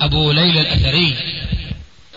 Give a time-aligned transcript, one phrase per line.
[0.00, 1.16] أبو ليلى الأثري.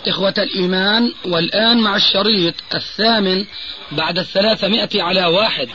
[0.07, 3.45] إخوة الإيمان والآن مع الشريط الثامن
[3.91, 5.69] بعد الثلاثمائة على واحد.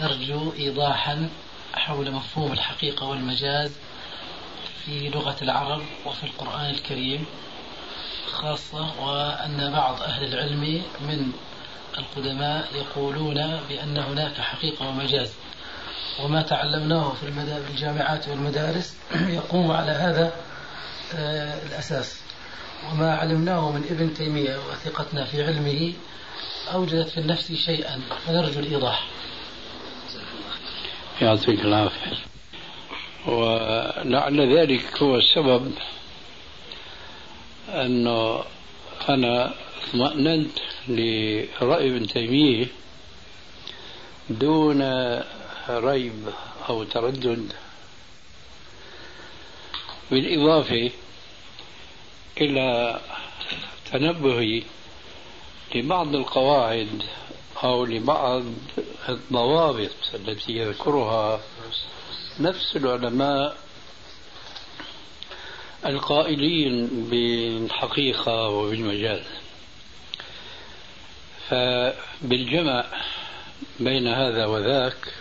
[0.00, 1.30] نرجو إيضاحا
[1.74, 3.72] حول مفهوم الحقيقة والمجاز
[4.84, 7.26] في لغة العرب وفي القرآن الكريم
[8.32, 11.32] خاصة وأن بعض أهل العلم من
[11.98, 15.32] القدماء يقولون بأن هناك حقيقة ومجاز.
[16.18, 17.26] وما تعلمناه في
[17.70, 18.96] الجامعات والمدارس
[19.38, 20.32] يقوم على هذا
[21.14, 22.20] آه، الأساس.
[22.90, 25.92] وما علمناه من ابن تيمية وثقتنا في علمه
[26.74, 29.06] أوجدت في النفس شيئا فنرجو الإيضاح.
[31.20, 32.16] يعطيك العافية.
[33.26, 35.72] ولعل ذلك هو السبب
[37.68, 38.44] أنه
[39.08, 39.54] أنا
[39.88, 42.66] اطمأننت لرأي ابن تيمية
[44.30, 44.80] دون
[45.78, 46.28] ريب
[46.68, 47.52] أو تردد.
[50.10, 50.90] بالإضافة
[52.40, 53.00] إلى
[53.92, 54.62] تنبهي
[55.74, 57.02] لبعض القواعد
[57.64, 58.44] أو لبعض
[59.08, 61.40] الضوابط التي يذكرها
[62.40, 63.56] نفس العلماء
[65.86, 69.22] القائلين بالحقيقة وبالمجاز
[71.48, 72.84] فبالجمع
[73.80, 75.14] بين هذا وذاك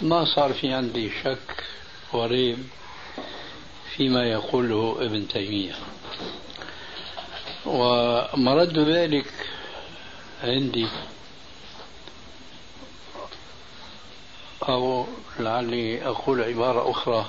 [0.00, 1.64] ما صار في عندي شك
[2.12, 2.58] وريب
[3.96, 5.74] فيما يقوله ابن تيمية.
[7.66, 9.32] ومرد ذلك
[10.42, 10.86] عندي
[14.68, 15.06] أو
[15.40, 17.26] لعلي أقول عبارة أخرى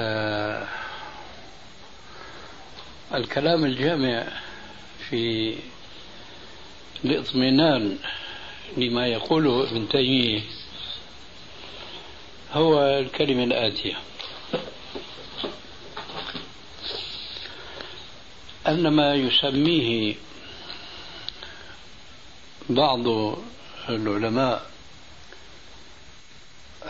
[0.00, 0.68] آه
[3.14, 4.26] الكلام الجامع
[5.08, 5.54] في
[7.04, 7.98] الاطمئنان
[8.76, 10.42] لما يقوله ابن تيمية
[12.54, 13.94] هو الكلمة الآتية.
[18.68, 20.14] أن ما يسميه
[22.68, 23.08] بعض
[23.88, 24.66] العلماء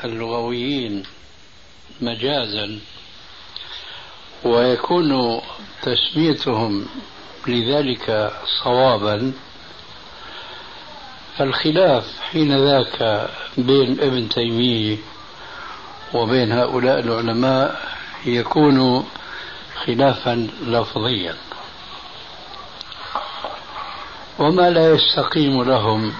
[0.04, 1.02] اللغويين
[2.00, 2.78] مجازا
[4.44, 5.40] ويكون
[5.82, 6.86] تسميتهم
[7.46, 8.32] لذلك
[8.64, 9.32] صوابا
[11.36, 14.96] فالخلاف حين ذاك بين ابن تيمية
[16.14, 17.80] وبين هؤلاء العلماء
[18.26, 19.06] يكون
[19.86, 21.34] خلافا لفظيا.
[24.38, 26.12] وما لا يستقيم لهم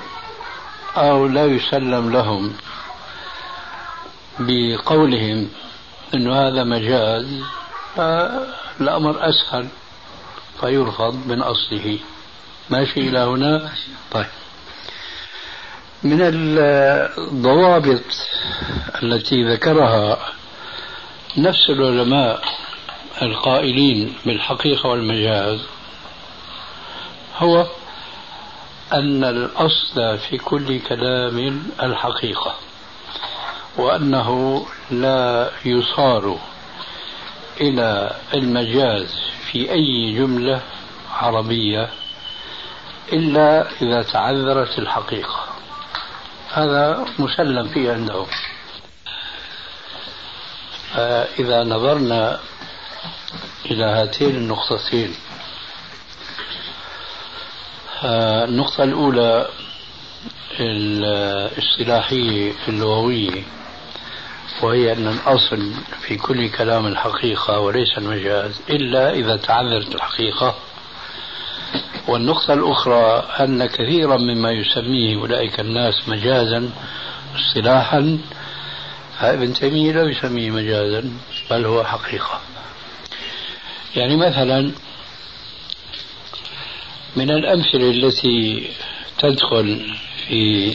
[0.97, 2.53] أو لا يسلم لهم
[4.39, 5.49] بقولهم
[6.15, 7.43] أن هذا مجاز
[7.97, 9.69] فالأمر أسهل
[10.61, 11.99] فيرفض من أصله.
[12.71, 13.73] ماشي إلى هنا؟
[14.13, 14.27] طيب.
[16.05, 18.03] من الضوابط
[19.03, 20.19] التي ذكرها
[21.37, 22.45] نفس العلماء
[23.23, 25.61] القائلين بالحقيقة والمجاز
[27.37, 27.67] هو
[28.93, 32.55] أن الأصل في كل كلام الحقيقة
[33.77, 34.61] وأنه
[34.91, 36.39] لا يصار
[37.61, 39.21] إلى المجاز
[39.51, 40.61] في أي جملة
[41.13, 41.91] عربية
[43.13, 45.54] إلا إذا تعذرت الحقيقة.
[46.55, 48.27] هذا مسلم فيه عندهم
[51.39, 52.41] إذا نظرنا
[53.71, 55.15] إلى هاتين النقطتين
[58.05, 59.49] النقطة الأولى
[60.61, 63.43] الاصطلاحية اللغوية
[64.63, 70.55] وهي أن الأصل في كل كلام الحقيقة وليس المجاز إلا إذا تعذرت الحقيقة.
[72.09, 76.71] والنقطة الأخرى أن كثيرا مما يسميه أولئك الناس مجازا
[77.37, 78.19] اصطلاحا.
[79.21, 81.11] فابن تيمية لا يسميه مجازا
[81.51, 82.41] بل هو حقيقة.
[83.97, 84.73] يعني مثلا
[87.17, 88.71] من الأمثلة التي
[89.19, 89.87] تدخل
[90.29, 90.75] في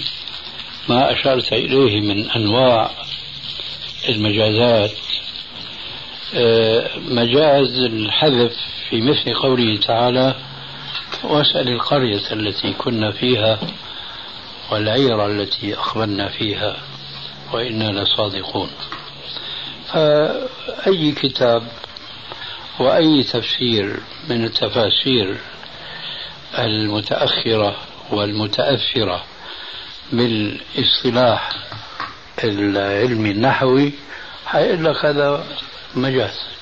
[0.90, 2.92] ما أشرت إليه من أنواع
[4.10, 4.92] المجازات
[6.36, 8.54] آه، مجاز الحذف
[8.90, 10.36] في مثل قوله تعالى
[11.24, 13.60] واسأل القرية التي كنا فيها
[14.71, 16.77] والعير التي أقبلنا فيها
[17.54, 18.69] وإنا لصادقون.
[19.94, 21.63] فأي كتاب
[22.80, 24.00] وأي تفسير
[24.30, 25.38] من التفاسير
[26.60, 27.75] المتأخرة
[28.12, 29.24] والمتأثرة
[30.12, 31.50] بالاصطلاح
[32.44, 33.94] العلمي النحوي
[34.45, 35.45] حيقول لك هذا
[35.95, 36.58] مجاز.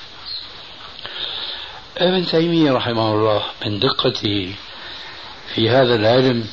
[1.98, 4.54] ابن تيمية رحمه الله من دقته
[5.54, 6.46] في هذا العلم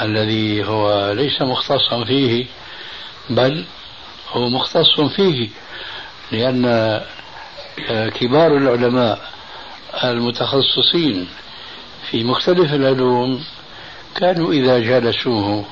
[0.00, 2.46] الذي هو ليس مختصا فيه
[3.30, 3.64] بل
[4.32, 5.48] هو مختص فيه
[6.32, 7.00] لأن
[8.14, 9.30] كبار العلماء
[10.04, 11.28] المتخصصين
[12.10, 13.44] في مختلف العلوم
[14.16, 15.64] كانوا إذا جالسوه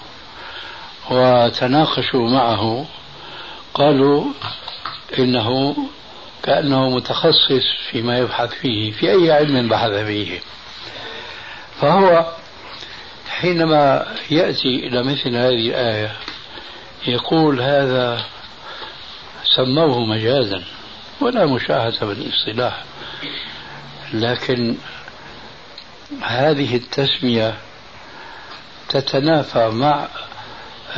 [1.11, 2.87] وتناقشوا معه
[3.75, 4.25] قالوا
[5.19, 5.76] إنه
[6.43, 10.41] كأنه متخصص فيما يبحث فيه في أي علم بحث فيه.
[11.81, 12.33] فهو
[13.29, 16.12] حينما يأتي إلى مثل هذه الآية
[17.06, 18.25] يقول هذا
[19.56, 20.62] سموه مجازا
[21.21, 22.85] ولا مشاهدة بالاصطلاح.
[24.15, 24.77] لكن
[26.23, 27.55] هذه التسمية
[28.89, 30.09] تتنافى مع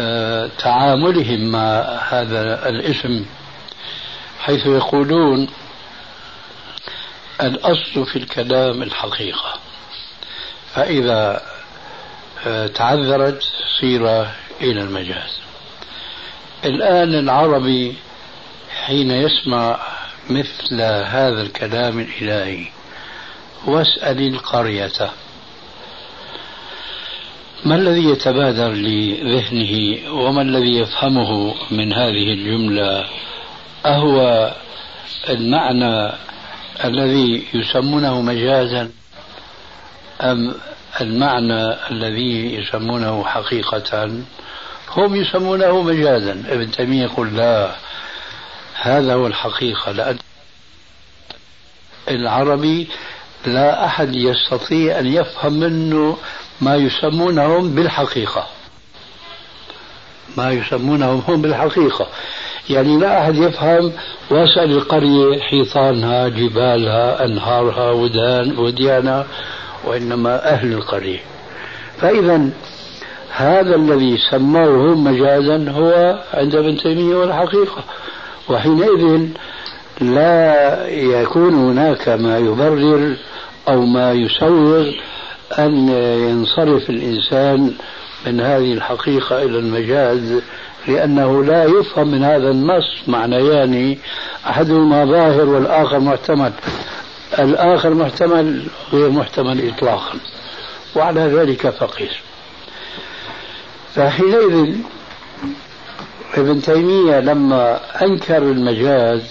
[0.00, 3.24] آه، تعاملهم مع هذا الاسم
[4.44, 5.48] حيث يقولون
[7.40, 9.54] الأصل في الكلام الحقيقة.
[10.74, 11.42] فإذا
[12.46, 13.42] آه، تعذرت
[13.80, 14.22] صير
[14.60, 15.40] إلى المجاز.
[16.64, 17.94] الآن العربي
[18.84, 19.78] حين يسمع
[20.30, 22.66] مثل هذا الكلام الإلهي
[23.66, 25.10] واسأل القرية
[27.64, 33.06] ما الذي يتبادر لذهنه وما الذي يفهمه من هذه الجملة
[33.86, 34.50] أهو
[35.28, 36.12] المعنى
[36.84, 38.90] الذي يسمونه مجازا
[40.20, 40.54] أم
[41.00, 44.10] المعنى الذي يسمونه حقيقة؟
[44.90, 46.32] هم يسمونه مجازا.
[46.48, 47.74] ابن تيمية يقول لا
[48.74, 50.18] هذا هو الحقيقة لأن
[52.08, 52.88] العربي
[53.46, 56.18] لا أحد يستطيع أن يفهم منه
[56.60, 58.46] ما يسمونهم بالحقيقة.
[60.36, 62.06] ما يسمونهم هم بالحقيقة.
[62.70, 63.92] يعني لا أحد يفهم
[64.30, 69.26] واسأل القرية حيطانها جبالها أنهارها ودان وديانها
[69.84, 71.20] وإنما أهل القرية.
[71.98, 72.50] فإذا
[73.30, 77.84] هذا الذي سموه مجازا هو عند ابن تيمية والحقيقة.
[78.48, 79.26] وحينئذ
[80.00, 83.16] لا يكون هناك ما يبرر
[83.68, 84.86] أو ما يسوغ
[85.58, 85.88] أن
[86.28, 87.74] ينصرف الإنسان
[88.26, 90.42] من هذه الحقيقة إلى المجاز
[90.88, 93.96] لأنه لا يفهم من هذا النص معنيان.
[94.46, 96.52] أحدهما ظاهر والآخر محتمل.
[97.38, 100.14] الآخر محتمل غير محتمل إطلاقا.
[100.96, 102.20] وعلى ذلك فقير.
[103.94, 104.74] فحينئذ
[106.34, 109.22] ابن تيمية لما أنكر المجاز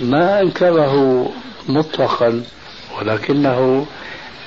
[0.00, 1.26] ما أنكره
[1.68, 2.42] مطلقا
[2.98, 3.86] ولكنه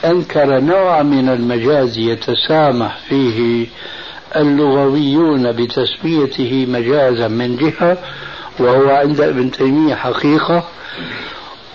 [0.05, 3.67] أنكر نوع من المجاز يتسامح فيه
[4.35, 7.97] اللغويون بتسميته مجازا من جهة
[8.59, 10.63] وهو عند ابن تيمية حقيقة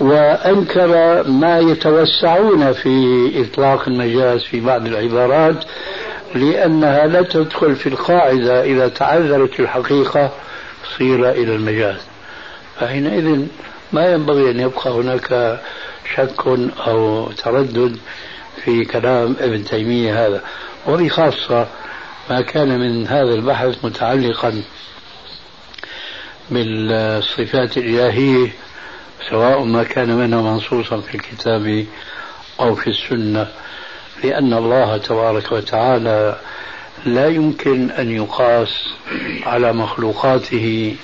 [0.01, 5.65] وأنكر ما يتوسعون في إطلاق المجاز في بعض العبارات
[6.35, 10.31] لأنها لا تدخل في القاعدة إذا تعذرت الحقيقة
[10.99, 12.01] صير إلى المجاز.
[12.81, 13.47] فحينئذ
[13.93, 15.61] ما ينبغي أن يبقى هناك
[16.15, 16.47] شك
[16.87, 17.97] أو تردد
[18.65, 20.41] في كلام ابن تيمية هذا
[20.89, 21.67] وبخاصة
[22.31, 24.63] ما كان من هذا البحث متعلقا
[26.51, 28.51] بالصفات الإلهية
[29.31, 31.87] سواء ما كان منها منصوصا في الكتاب
[32.61, 33.49] أو في السنة
[34.25, 36.41] لأن الله تبارك وتعالى
[37.05, 38.89] لا يمكن أن يقاس
[39.47, 40.97] على مخلوقاته.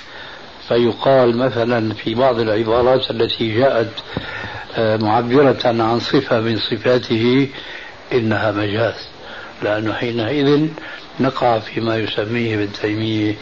[0.68, 3.90] فيقال مثلا في بعض العبارات التي جاءت
[4.76, 7.48] آه، معبرة عن صفة من صفاته
[8.12, 9.08] إنها مجاز
[9.62, 10.68] لأنه حينئذ
[11.20, 13.34] نقع فيما يسميه ابن تيمية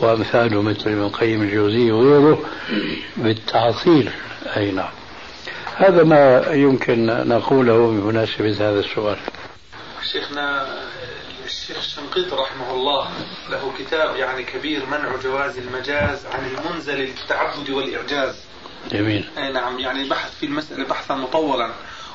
[0.00, 2.42] وأمثاله مثل ابن القيم الجوزي وغيره
[3.16, 4.10] بالتعطيل.
[4.56, 4.90] أي نعم.
[5.76, 9.16] هذا ما يمكن نقوله بمناسبة هذا السؤال.
[10.12, 10.66] شيخنا
[11.46, 13.08] الشيخ الشنقيطي رحمه الله
[13.50, 18.34] له كتاب يعني كبير منع جواز المجاز عن المنزل للتعبد والإعجاز.
[18.92, 19.28] جميل.
[19.38, 21.70] أي نعم يعني بحث في المسألة بحثا مطولا.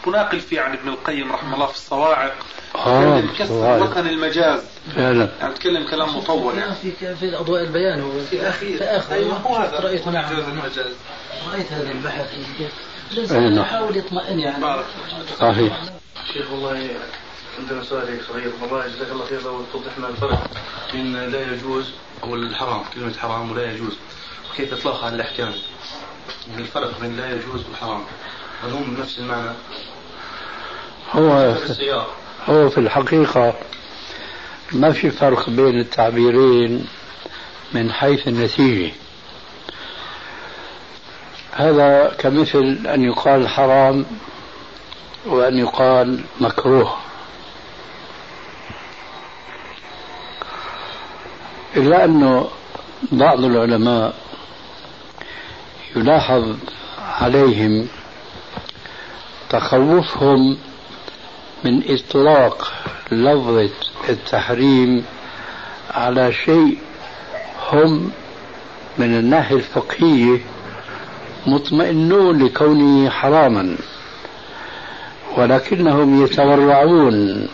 [0.07, 2.33] وناقل فيه عن ابن القيم رحمه الله في الصواعق.
[2.75, 4.61] آه كسر وطن المجاز.
[4.95, 5.29] فعلا.
[5.39, 6.75] يعني تكلم كلام مطول يعني.
[6.75, 8.11] في في أضواء البيان هو.
[8.29, 9.13] في الاخير في آخر.
[9.13, 9.79] أيوه هو هذا.
[9.79, 10.33] رأيت نعم.
[10.33, 10.93] المجاز.
[11.51, 12.33] رأيت هذا البحث.
[13.31, 13.57] نعم.
[13.57, 14.61] يحاول يطمئن يعني.
[14.61, 14.85] بارك.
[15.39, 15.81] صحيح.
[16.33, 16.89] شيخ والله
[17.59, 18.51] عندنا سؤال هيك صغير.
[18.61, 19.43] والله جزاك الله خير.
[19.43, 20.47] لو توضح لنا الفرق
[20.93, 21.91] بين لا يجوز
[22.23, 22.83] أو الحرام.
[22.95, 23.97] كلمة حرام ولا يجوز.
[24.57, 25.53] كيف إطلاقها عن الأحكام
[26.47, 28.03] من الفرق بين لا يجوز والحرام.
[28.63, 29.51] هل هم نفس المعنى؟
[31.13, 31.55] هو
[32.49, 33.53] هو في الحقيقة
[34.71, 36.87] ما في فرق بين التعبيرين
[37.73, 38.93] من حيث النتيجة.
[41.51, 44.05] هذا كمثل أن يقال حرام
[45.25, 46.97] وأن يقال مكروه.
[51.75, 52.49] إلا أنه
[53.11, 54.15] بعض العلماء
[55.95, 56.55] يلاحظ
[56.99, 57.87] عليهم
[59.49, 60.57] تخوفهم
[61.63, 62.71] من إطلاق
[63.11, 63.69] لفظة
[64.09, 65.03] التحريم
[65.91, 66.77] على شيء
[67.71, 68.11] هم
[68.97, 70.39] من الناحية الفقهية
[71.47, 73.75] مطمئنون لكونه حراما
[75.37, 77.47] ولكنهم يتورعون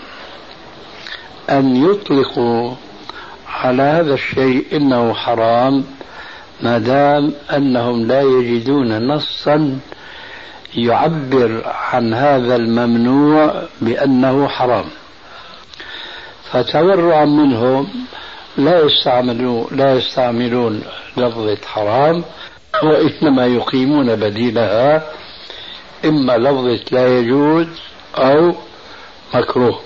[1.50, 2.74] أن يطلقوا
[3.48, 5.84] على هذا الشيء إنه حرام
[6.62, 9.80] ما دام أنهم لا يجدون نصا
[10.76, 14.86] يعبر عن هذا الممنوع بأنه حرام.
[16.52, 17.88] فتورعا منهم
[18.58, 20.84] لا يستعملون لا يستعملون
[21.18, 22.24] لفظة حرام
[22.84, 25.04] وإنما يقيمون بديلها
[26.06, 27.68] إما لفظة لا يجوز
[28.16, 28.56] أو
[29.34, 29.80] مكروه.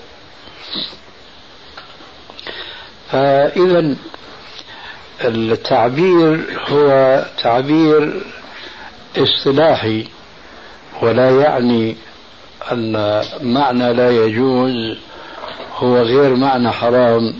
[3.10, 3.96] فإذا
[5.24, 8.22] التعبير هو تعبير
[9.18, 10.06] اصطلاحي.
[11.02, 11.96] ولا يعني
[12.72, 14.96] أن معنى لا يجوز
[15.76, 17.34] هو غير معنى حرام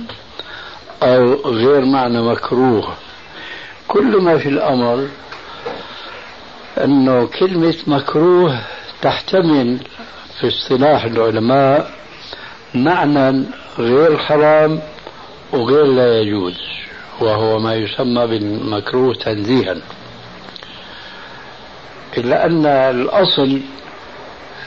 [1.02, 2.88] أو غير معنى مكروه.
[3.88, 5.08] كل ما في الأمر
[6.84, 8.58] أنه كلمة مكروه
[9.02, 9.78] تحتمل
[10.40, 11.90] في اصطلاح العلماء
[12.74, 13.44] معنى
[13.78, 14.80] غير حرام
[15.52, 16.56] وغير لا يجوز
[17.20, 19.76] وهو ما يسمى بالمكروه تنزيها.
[22.20, 23.60] إلا أن الأصل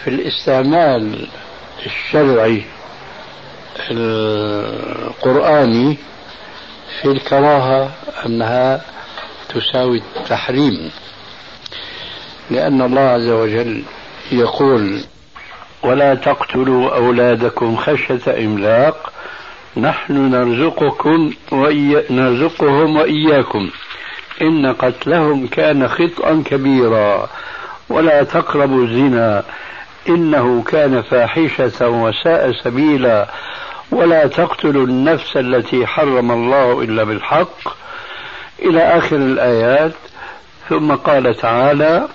[0.04, 1.28] في الاستعمال
[1.86, 2.64] الشرعي
[3.92, 5.98] القرآني
[7.02, 7.92] في الكراهة
[8.26, 8.82] أنها
[9.50, 10.92] تساوي التحريم
[12.52, 13.84] لأن الله عز وجل
[14.32, 15.02] يقول
[15.84, 19.14] ولا تقتلوا أولادكم خشية إملاق
[19.78, 22.04] نحن نرزقكم وإي...
[22.10, 23.70] نرزقهم وإياكم.
[24.42, 27.30] إن قتلهم كان خطأ كبيرا.
[27.90, 29.44] ولا تقربوا الزنا.
[30.10, 33.28] إنه كان فاحشة وساء سبيلا.
[33.92, 37.78] ولا تقتلوا النفس التي حرم الله إلا بالحق.
[38.60, 39.94] إلى آخر الآيات.
[40.70, 42.08] ثم قال تعالى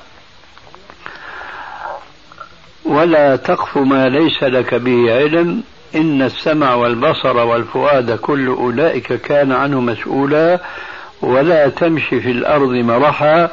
[2.84, 5.62] ولا تقف ما ليس لك به علم.
[5.94, 10.60] إن السمع والبصر والفؤاد كل أولئك كان عنه مسؤولا.
[11.22, 13.50] ولا تمشي في الأرض مرحا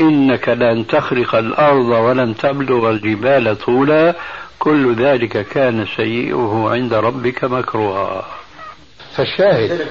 [0.00, 4.14] إنك لن تخرق الأرض ولن تبلغ الجبال طولا.
[4.58, 8.26] كل ذلك كان سيئه عند ربك مكروها.
[9.16, 9.86] فالشاهد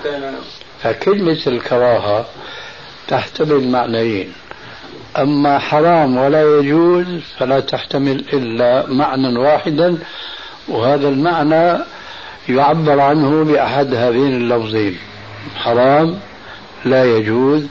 [0.82, 2.26] فكلمة الكراهة
[3.08, 4.34] تحتمل معنيين.
[5.18, 7.06] أما حرام ولا يجوز
[7.38, 9.98] فلا تحتمل إلا معنى واحدا
[10.68, 11.84] وهذا المعنى
[12.50, 14.98] يعبر عنه بأحد هذين اللفظين
[15.56, 16.20] حرام
[16.86, 17.68] لا يجوز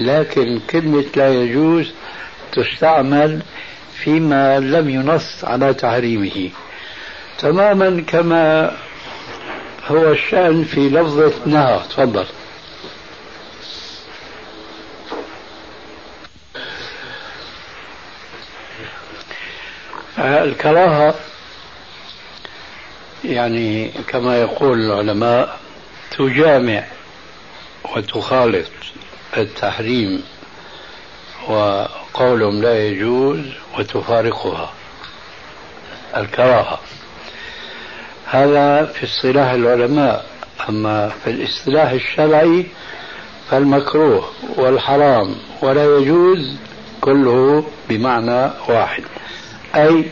[0.00, 1.92] لكن كلمة لا يجوز
[2.52, 3.42] تستعمل
[3.94, 6.50] فيما لم ينص على تحريمه.
[7.38, 8.72] تماما كما
[9.86, 11.80] هو الشأن في لفظة نهى.
[11.90, 12.26] تفضل.
[20.18, 21.14] الكراهة
[23.24, 25.58] يعني كما يقول العلماء
[26.18, 26.84] تجامع
[27.96, 28.70] وتخالط
[29.36, 30.22] التحريم
[31.48, 33.40] وقولهم لا يجوز
[33.78, 34.72] وتفارقها
[36.16, 36.80] الكراهة.
[38.26, 40.26] هذا في اصطلاح العلماء
[40.68, 42.66] أما في الاصطلاح الشرعي
[43.50, 46.56] فالمكروه والحرام ولا يجوز
[47.00, 49.04] كله بمعنى واحد
[49.74, 50.04] أي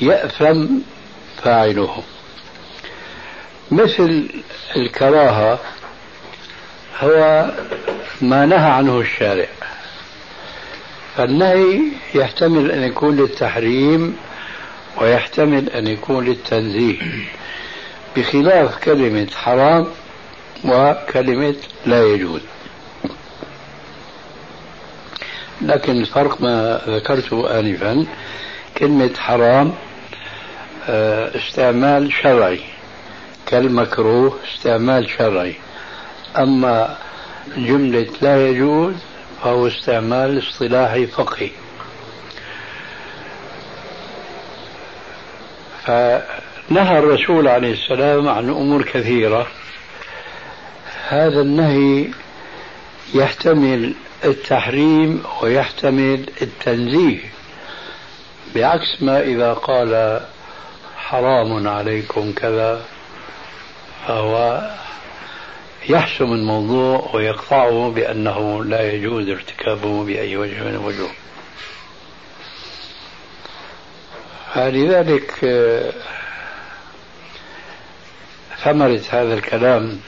[0.00, 0.66] يأثم
[1.42, 2.02] فاعله.
[3.70, 4.28] مثل
[4.76, 5.58] الكراهة
[7.00, 7.50] هو
[8.20, 9.46] ما نهى عنه الشارع.
[11.16, 11.80] فالنهي
[12.14, 14.16] يحتمل أن يكون للتحريم
[15.00, 16.96] ويحتمل أن يكون للتنزيه
[18.16, 19.86] بخلاف كلمة حرام
[20.64, 21.54] وكلمة
[21.86, 22.40] لا يجوز.
[25.60, 28.06] لكن الفرق ما ذكرته آنفا
[28.78, 29.74] كلمة حرام
[30.88, 32.60] آه، استعمال شرعي
[33.46, 35.54] كالمكروه استعمال شرعي.
[36.36, 36.96] أما
[37.56, 38.94] جملة لا يجوز
[39.42, 41.50] فهو استعمال اصطلاحي فقهي.
[45.84, 49.46] فنهى الرسول عليه السلام عن أمور كثيرة.
[51.08, 52.08] هذا النهي
[53.14, 53.94] يحتمل
[54.24, 57.20] التحريم ويحتمل التنزيه
[58.54, 60.20] بعكس ما إذا قال
[60.96, 62.84] حرام عليكم كذا
[64.06, 64.60] فهو
[65.88, 71.10] يحسم الموضوع ويقطعه بأنه لا يجوز ارتكابه بأي وجه من الوجوه.
[74.54, 75.92] فلذلك آه،
[78.64, 80.00] ثمرة هذا الكلام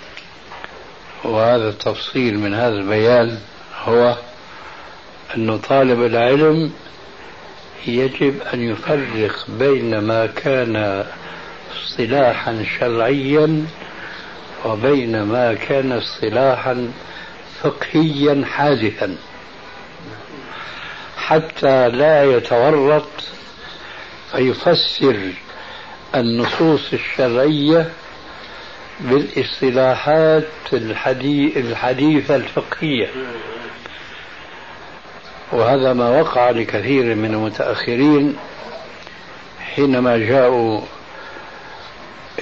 [1.25, 3.39] وهذا التفصيل من هذا البيان
[3.85, 4.17] هو
[5.37, 6.73] أن طالب العلم
[7.87, 11.05] يجب أن يفرق بين ما كان
[11.77, 13.67] اصطلاحا شرعيا
[14.65, 16.93] وبين ما كان اصطلاحا
[17.63, 19.17] فقهيا حادثا
[21.17, 23.09] حتى لا يتورط
[24.33, 25.17] فيفسر
[26.15, 27.91] النصوص الشرعية
[29.01, 33.09] بالاصطلاحات الحديثة الفقهية.
[35.53, 38.37] وهذا ما وقع لكثير من المتأخرين
[39.61, 40.81] حينما جاءوا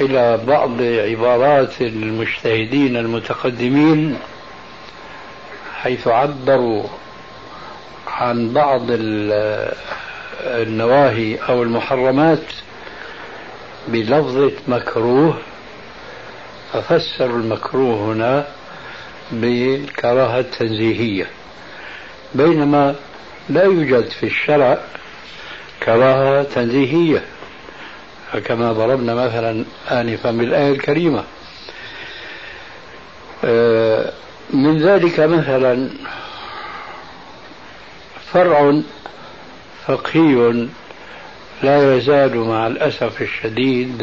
[0.00, 4.18] إلى بعض عبارات المجتهدين المتقدمين
[5.82, 6.84] حيث عبروا
[8.06, 8.82] عن بعض
[10.40, 12.44] النواهي أو المحرمات
[13.88, 15.38] بلفظة مكروه
[16.72, 18.46] ففسروا المكروه هنا
[19.32, 21.26] بالكراهة التنزيهية
[22.34, 22.94] بينما
[23.48, 24.78] لا يوجد في الشرع
[25.84, 27.22] كراهة تنزيهية.
[28.36, 31.24] كما ضربنا مثلا آنفا بالآية الكريمة.
[33.44, 34.12] آه،
[34.50, 35.90] من ذلك مثلا
[38.32, 38.80] فرع
[39.86, 40.66] فقهي
[41.62, 44.02] لا يزال مع الأسف الشديد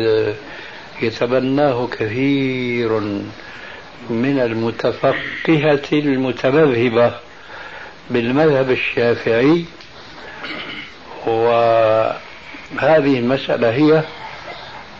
[1.02, 3.00] يتبناه كثير
[4.10, 7.14] من المتفقهة المتمذهبة
[8.10, 9.66] بالمذهب الشافعي
[12.76, 14.04] وهذه المسألة هي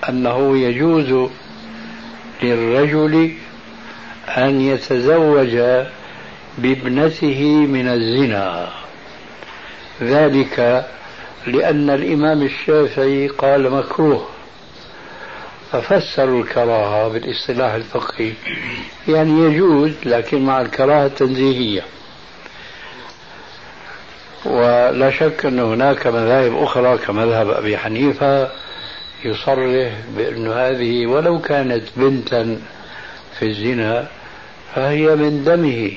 [0.10, 1.30] أنه يجوز
[2.44, 3.32] للرجل
[4.38, 5.58] أن يتزوج
[6.58, 8.70] بابنته من الزنا.
[10.02, 10.86] ذلك
[11.48, 14.26] لأن الإمام الشافعي قال مكروه.
[15.72, 18.32] ففسروا الكراهة بالإصطلاح الفقهي.
[19.08, 21.82] يعني يجوز لكن مع الكراهة التنزيهية.
[24.46, 28.50] ولا شك أن هناك مذاهب أخرى كمذهب أبي حنيفة
[29.26, 32.60] يصرح بأن هذه ولو كانت بنتا
[33.40, 34.08] في الزنا
[34.76, 35.92] فهي من دمه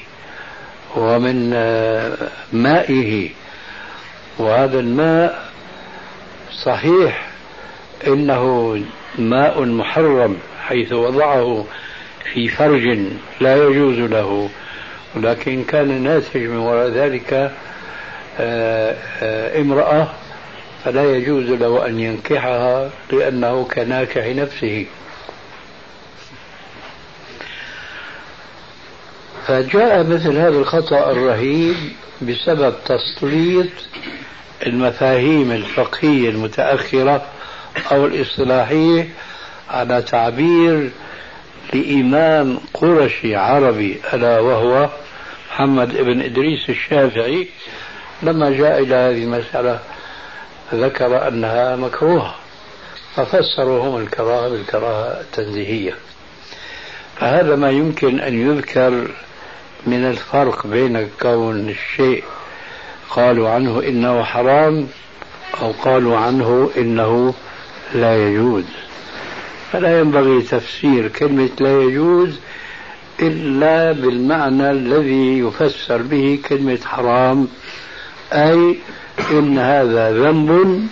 [0.97, 1.51] ومن
[2.53, 3.31] مائه.
[4.39, 5.49] وهذا الماء
[6.63, 7.29] صحيح
[8.07, 8.75] إنه
[9.19, 11.67] ماء محرم حيث وضعه
[12.33, 12.99] في فرج
[13.41, 14.49] لا يجوز له
[15.17, 17.51] ولكن كان ناتج من وراء ذلك آه، آه،
[19.61, 20.09] امرأة
[20.85, 24.87] فلا يجوز له أن ينكحها لأنه كناكح نفسه.
[29.47, 31.77] فجاء مثل هذا الخطأ الرهيب
[32.23, 33.69] بسبب تسليط
[34.67, 37.23] المفاهيم الفقهية المتأخرة
[37.93, 39.09] أو الاصطلاحية
[39.71, 40.91] على تعبير
[41.75, 44.89] لإمام قرشي عربي ألا وهو
[45.51, 47.49] محمد بن إدريس الشافعي
[48.23, 49.81] لما جاء إلى هذه المسألة
[50.75, 52.35] ذكر أنها مكروهة
[53.15, 55.95] ففسروا هم الكراهة بالكراهة التنزيهية.
[57.17, 59.11] فهذا ما يمكن أن يذكر
[59.87, 62.25] من الفرق بين كون الشيء
[63.11, 64.89] قالوا عنه إنه حرام
[65.63, 67.35] أو قالوا عنه إنه
[67.95, 68.65] لا يجوز.
[69.73, 72.39] فلا ينبغي تفسير كلمة لا يجوز
[73.21, 77.49] إلا بالمعنى الذي يفسر به كلمة حرام
[78.33, 78.79] أي
[79.31, 80.89] إن هذا ذنب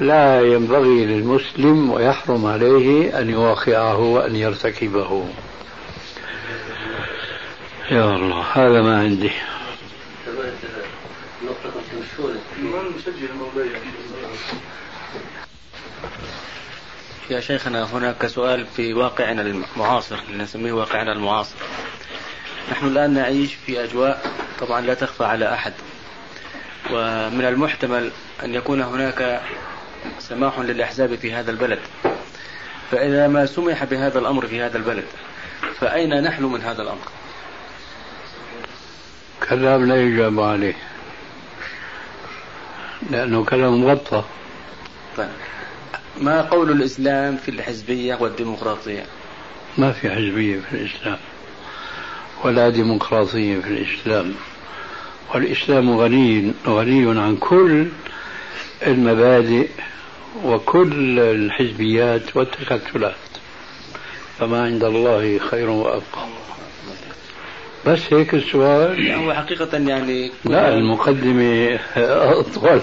[0.00, 5.28] لا ينبغي للمسلم ويحرم عليه أن يواقعه وأن يرتكبه.
[7.90, 9.30] يا الله هذا ما عندي.
[17.30, 21.56] يا شيخنا هناك سؤال في واقعنا المعاصر نسميه واقعنا المعاصر.
[22.72, 25.72] نحن الآن نعيش في أجواء طبعا لا تخفى على أحد.
[26.90, 28.10] ومن المحتمل
[28.44, 29.40] أن يكون هناك
[30.18, 31.78] سماح للأحزاب في هذا البلد.
[32.90, 35.04] فإذا ما سمح بهذا الأمر في هذا البلد
[35.80, 37.08] فأين نحن من هذا الأمر؟
[39.48, 40.74] كلام لا يجاب عليه.
[43.10, 44.24] لأنه كلام مغطى.
[45.16, 45.28] طيب.
[46.20, 49.06] ما قول الإسلام في الحزبية والديمقراطية؟
[49.78, 51.18] ما في حزبية في الإسلام
[52.44, 54.34] ولا ديمقراطية في الإسلام.
[55.34, 57.86] والإسلام غني غني عن كل
[58.86, 59.68] المبادئ
[60.44, 63.14] وكل الحزبيات والتكتلات
[64.38, 66.26] فما عند الله خير وأبقى.
[67.86, 69.12] بس هيك السؤال.
[69.12, 72.80] هو حقيقة يعني لا المقدمة أطول.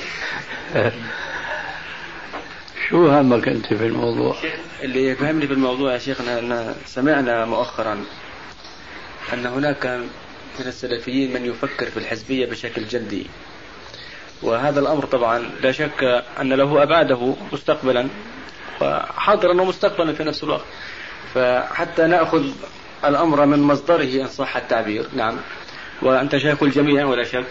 [2.89, 4.35] شو همك أنت في الموضوع؟
[4.83, 8.03] اللي يفهمني في الموضوع يا شيخنا أن سمعنا مؤخرا
[9.33, 9.99] أن هناك
[10.59, 13.27] من السلفيين من يفكر في الحزبية بشكل جدي.
[14.43, 18.07] وهذا الأمر طبعا لا شك أن له أبعاده مستقبلا
[18.81, 20.65] وحاضرا ومستقبلا في نفس الوقت.
[21.33, 22.45] فحتى نأخذ
[23.05, 25.37] الأمر من مصدره إن صح التعبير نعم.
[26.01, 27.45] وأنت شيخ الجميع ولا شك.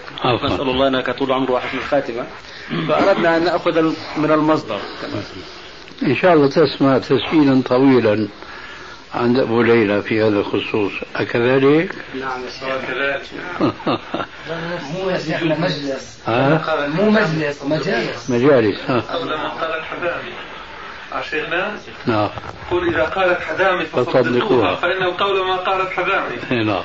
[0.45, 2.27] نسأل الله أنك طول عمره وحسن الخاتمة.
[2.89, 3.83] فأردنا أن نأخذ
[4.17, 4.81] من المصدر.
[6.03, 8.29] إن شاء الله تسمع تسجيلا طويلا.
[9.15, 10.93] عند أبو ليلى في هذا الخصوص.
[11.17, 12.41] أكذلك؟ نعم
[12.87, 13.23] كذلك
[14.93, 15.11] مو
[15.59, 18.31] مجلس ها؟ مو مجلس مجالس.
[18.31, 19.03] مجالس ها.
[19.15, 20.33] أو لما قال الحدامي.
[21.31, 22.29] شيخنا نعم.
[22.71, 24.75] قل إذا قالت حدامي فصدقوها.
[24.75, 26.83] فإنه قول ما قالت حدامي نعم.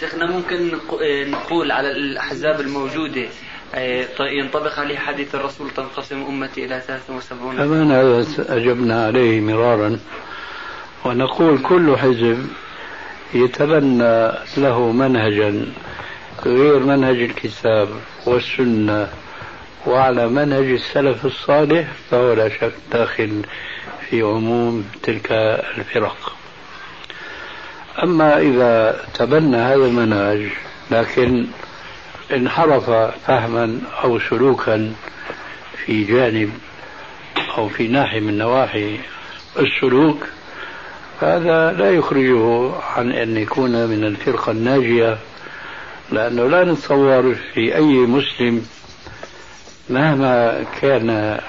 [0.00, 3.28] شيخنا ممكن نق- نقول على الأحزاب الموجودة
[4.20, 9.98] ينطبق عليه حديث الرسول تنقسم أمتي إلى 73 كمان هذا أجبنا عليه مرارا.
[11.04, 12.46] ونقول كل حزب
[13.34, 15.66] يتبنى له منهجا
[16.46, 17.88] غير منهج الكتاب
[18.26, 19.08] والسنة.
[19.86, 23.42] وعلى منهج السلف الصالح فهو لا شك داخل
[24.10, 25.32] في عموم تلك
[25.78, 26.36] الفرق.
[28.02, 30.48] أما إذا تبنى هذا المنهج
[30.90, 31.46] لكن
[32.32, 32.90] انحرف
[33.26, 34.92] فهما أو سلوكا
[35.84, 36.52] في جانب
[37.58, 38.98] أو في ناحية من نواحي
[39.58, 40.26] السلوك
[41.20, 45.18] فهذا لا يخرجه عن أن يكون من الفرقة الناجية
[46.12, 48.66] لأنه لا نتصور في أي مسلم
[49.90, 51.40] مهما كان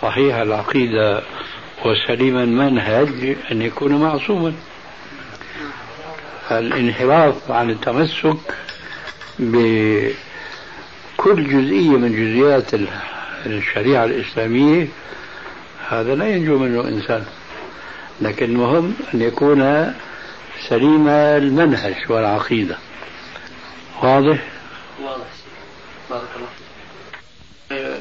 [0.00, 1.22] صحيح العقيدة
[1.84, 4.52] وسليم المنهج أن يكون معصوما.
[6.50, 8.36] الانحراف عن التمسك
[9.38, 10.14] بكل
[11.26, 12.74] جزئية من جزئيات
[13.46, 14.88] الشريعة الإسلامية
[15.88, 17.24] هذا لا ينجو منه إنسان.
[18.20, 19.92] لكن المهم أن يكون
[20.68, 22.78] سليم المنهج والعقيدة.
[24.02, 24.38] واضح؟
[25.02, 25.26] واضح.
[26.10, 26.48] بارك الله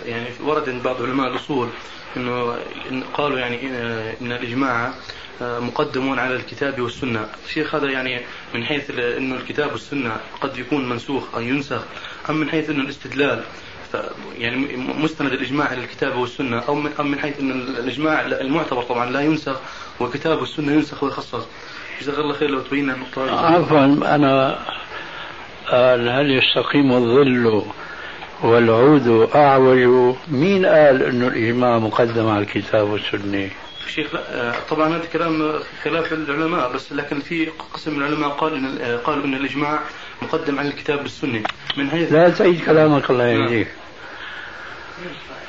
[0.05, 1.69] يعني ورد عند بعض علماء الأصول
[2.17, 2.58] إنه
[3.13, 3.67] قالوا يعني
[4.21, 4.93] ان الإجماع
[5.41, 8.21] آه، مقدم على الكتاب والسنة، الشيخ هذا يعني
[8.54, 11.84] من حيث انه الكتاب والسنة قد يكون منسوخ أو ينسخ
[12.30, 13.43] أم من حيث انه الاستدلال
[14.38, 19.12] يعني مستند الإجماع على الكتاب والسنة أو من أم من حيث انه الإجماع المعتبر طبعا
[19.12, 19.60] لا ينسخ
[19.99, 21.47] والكتاب والسنة ينسخ ويخصص.
[22.01, 23.45] جزاك الله خير لو تبين النقطة.
[23.45, 24.60] عفوا أنا
[25.71, 27.65] قال هل يستقيم الظل
[28.45, 33.49] والعود أعوج مين قال أنه الإجماع مقدم على الكتاب والسنة؟
[33.88, 38.77] شيخ لا طبعا هذا كلام خلاف العلماء بس لكن في قسم من العلماء قال إن
[38.81, 39.79] آه، قالوا إن الإجماع
[40.21, 41.43] مقدم على الكتاب والسنة.
[41.77, 43.67] من حيث لا تعيد كلامك الله يهديك.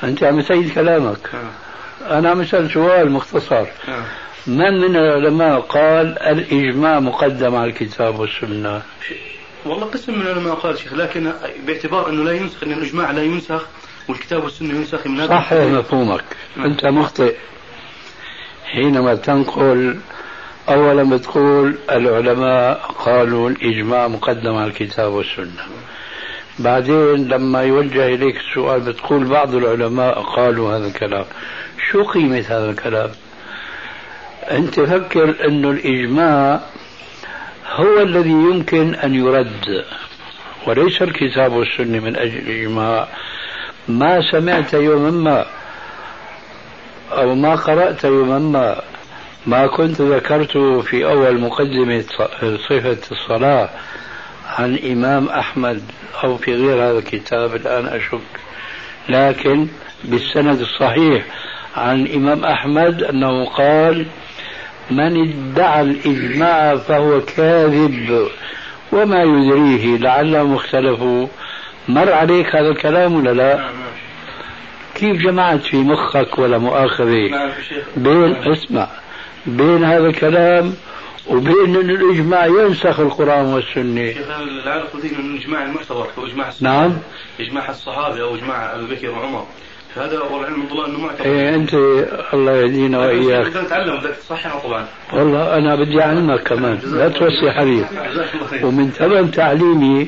[0.03, 1.29] أنت عم تعيد كلامك.
[1.33, 3.65] آه، أنا عم أسأل سؤال مختصر.
[3.87, 4.03] آه.
[4.47, 8.81] من من العلماء قال الإجماع مقدم على الكتاب والسنة؟
[9.65, 11.31] والله قسم من العلماء قال شيخ لكن
[11.67, 13.65] باعتبار أنه لا ينسخ أن الإجماع لا ينسخ
[14.09, 16.23] والكتاب والسنة ينسخ من هذا صحح مفهومك.
[16.57, 17.35] أنت مخطئ.
[18.65, 19.99] حينما تنقل
[20.69, 25.63] أولا بتقول العلماء قالوا الإجماع مقدم على الكتاب والسنة.
[26.59, 31.25] بعدين لما يوجه إليك السؤال بتقول بعض العلماء قالوا هذا الكلام.
[31.91, 33.09] شو قيمة هذا الكلام؟
[34.51, 36.61] أنت فكر أن الإجماع
[37.75, 39.85] هو الذي يمكن أن يرد
[40.67, 43.07] وليس الكتاب والسنة من أجل الإجماع.
[43.87, 45.45] ما سمعت يوما ما
[47.11, 48.81] أو ما قرأت يوما ما
[49.45, 52.03] ما كنت ذكرت في أول مقدمة
[52.69, 53.69] صفة الصلاة
[54.47, 55.81] عن إمام أحمد
[56.23, 58.19] أو في غير هذا الكتاب الآن أشك.
[59.09, 59.67] لكن
[60.03, 61.25] بالسند الصحيح
[61.75, 64.05] عن الإمام أحمد أنه قال
[64.91, 68.27] من ادعى الإجماع فهو كاذب
[68.91, 71.27] وما يدريه لعلهم اختلفوا
[71.87, 73.69] مر عليك هذا الكلام ولا لا؟
[74.95, 77.51] كيف جمعت في مخك ولا مؤاخذة؟ نعم
[77.97, 78.87] بين اسمع
[79.45, 80.73] بين هذا الكلام
[81.27, 84.11] وبأن الإجماع ينسخ القرآن والسنة.
[84.13, 84.27] شيخ
[84.65, 86.97] لعل قلت إنه الاجماع المعتبر هو إجماع نعم.
[87.39, 89.45] إجماع الصحابة أو إجماع ابي بكر وعمر.
[89.97, 91.73] فهذا والعلم من الله انه معتبر إيه أنت
[92.33, 93.47] الله يهدينا وإياك.
[93.47, 94.85] بدنا نتعلم بدك تصححه طبعا.
[95.13, 96.79] والله أنا بدي أعلمك كمان.
[96.83, 97.85] لا توسي حبيب
[98.63, 100.07] ومن ثمن تعليمي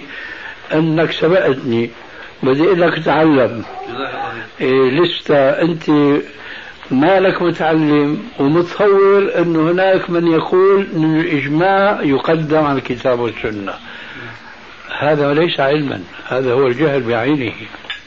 [0.74, 1.90] أنك سبقتني.
[2.44, 3.64] بدي أقول لك تعلم.
[3.88, 4.44] جزاك الله خير.
[4.62, 5.90] إيه لسه أنت
[6.92, 13.74] مالك متعلم ومتصور أنه هناك من يقول أن الإجماع يقدم على الكتاب والسنة.
[15.00, 16.02] هذا ليس علما.
[16.28, 17.54] هذا هو الجهل بعينه.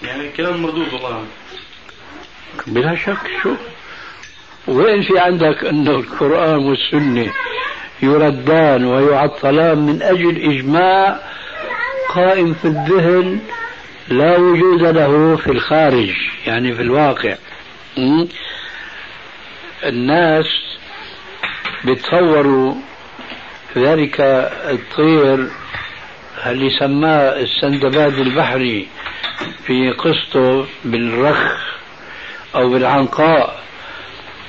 [0.03, 1.23] يعني كلام مردود والله.
[2.67, 3.55] بلا شك شو
[4.69, 7.33] وين في عندك أن القرآن والسنة
[8.03, 11.21] يردان ويعطلان من أجل إجماع
[12.15, 13.41] قائم في الذهن
[14.09, 16.11] لا وجود له في الخارج
[16.47, 17.37] يعني في الواقع?
[19.85, 20.47] الناس
[21.85, 22.75] بيتصوروا
[23.77, 24.21] ذلك
[24.71, 25.49] الطير
[26.47, 28.89] اللي سماه السندباد البحري
[29.67, 31.73] في قصته بالرخ
[32.55, 33.63] أو بالعنقاء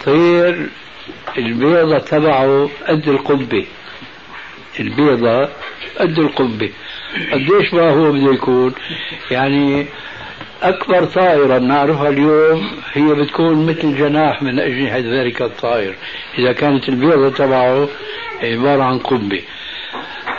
[0.05, 0.69] طير
[1.37, 3.65] البيضة تبعه قد القبة.
[4.79, 5.49] البيضة
[5.99, 6.71] قد القبة.
[7.31, 8.73] قديش ما هو بده يكون؟
[9.31, 9.85] يعني
[10.63, 15.95] أكبر طائرة نعرفها اليوم هي بتكون مثل جناح من أجنحة ذلك الطائر.
[16.39, 17.87] إذا كانت البيضة تبعه
[18.43, 19.41] عبارة عن قبة.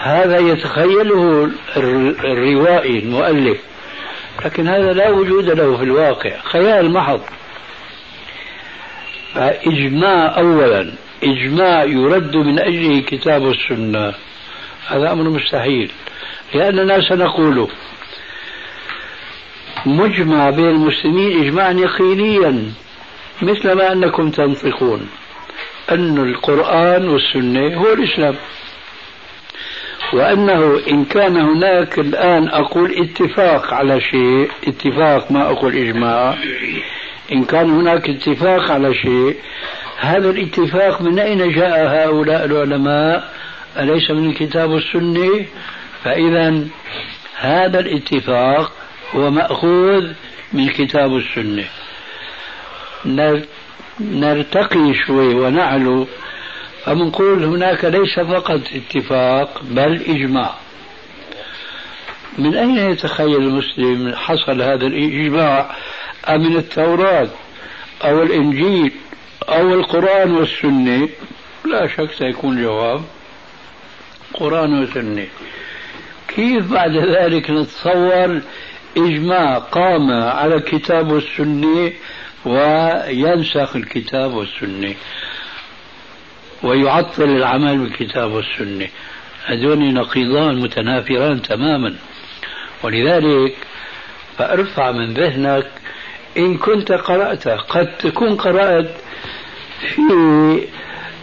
[0.02, 3.58] هذا يتخيله الروائي المؤلف.
[4.44, 6.38] لكن هذا لا وجود له في الواقع.
[6.42, 7.20] خيال محض.
[9.36, 10.92] إجماع أولا
[11.22, 14.14] إجماع يرد من أجله كتاب السنة.
[14.88, 15.90] هذا أمر مستحيل
[16.54, 17.68] لأننا سنقول
[19.86, 22.72] مجمع بين المسلمين إجماعا يقينيا
[23.42, 25.08] مثل ما أنكم تنطقون
[25.90, 28.34] أن القرآن والسنة هو الإسلام.
[30.12, 36.34] وأنه إن كان هناك الآن أقول اتفاق على شيء اتفاق ما أقول إجماع
[37.32, 39.36] إن كان هناك اتفاق على شيء
[39.98, 43.34] هذا الاتفاق من أين جاء هؤلاء العلماء؟
[43.78, 45.46] أليس من الكتاب والسنة
[46.04, 46.64] فإذا
[47.36, 48.72] هذا الاتفاق
[49.14, 50.12] هو مأخوذ
[50.52, 51.64] من الكتاب والسنة
[54.00, 56.06] نرتقي شوي ونعلو.
[56.84, 60.54] فبنقول هناك ليس فقط اتفاق بل إجماع.
[62.38, 65.76] من أين يتخيل المسلم حصل هذا الإجماع؟
[66.28, 67.28] أمن التوراة
[68.04, 68.92] أو الإنجيل
[69.48, 71.08] أو القرآن والسنة؟
[71.64, 73.02] لا شك سيكون جواب
[74.34, 75.26] قرآن وسنة.
[76.28, 78.40] كيف بعد ذلك نتصور
[78.96, 81.92] إجماع قام على الكتاب والسنة
[82.44, 84.94] وينسخ الكتاب والسنة
[86.62, 88.88] ويعطل العمل بالكتاب والسنة؟
[89.46, 91.94] هذون نقيضان متنافران تماما.
[92.82, 93.56] ولذلك
[94.38, 95.70] فارفع من ذهنك
[96.36, 98.90] إن كنت قرأت قد تكون قرأت
[99.80, 100.02] في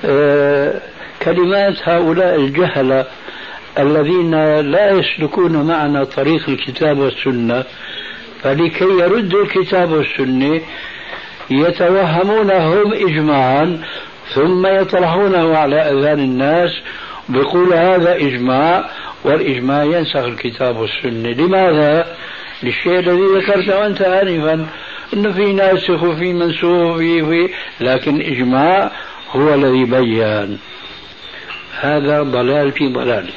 [0.06, 0.82] آه،
[1.22, 3.06] كلمات هؤلاء الجهلة
[3.80, 7.64] الذين لا يسلكون معنا طريق الكتاب والسنة
[8.44, 10.62] فلكي يردوا الكتاب والسنة
[11.50, 13.82] يتوهمون هم إجماعا
[14.34, 16.72] ثم يطرحونه على أذان الناس
[17.30, 18.90] بيقول هذا إجماع
[19.24, 22.16] والإجماع ينسخ الكتاب والسنة لماذا؟
[22.64, 24.66] للشيء الذي ذكرته أنت آنفا
[25.14, 28.92] أنه في ناسخ وفي منسوخ وفي في لكن إجماع
[29.32, 30.60] هو الذي بين.
[31.80, 33.30] هذا ضلال في ضلال.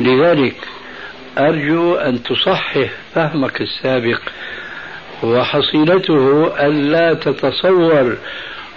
[0.00, 0.56] لذلك
[1.38, 4.20] أرجو أن تصحح فهمك السابق
[5.22, 8.16] وحصيلته ألا تتصور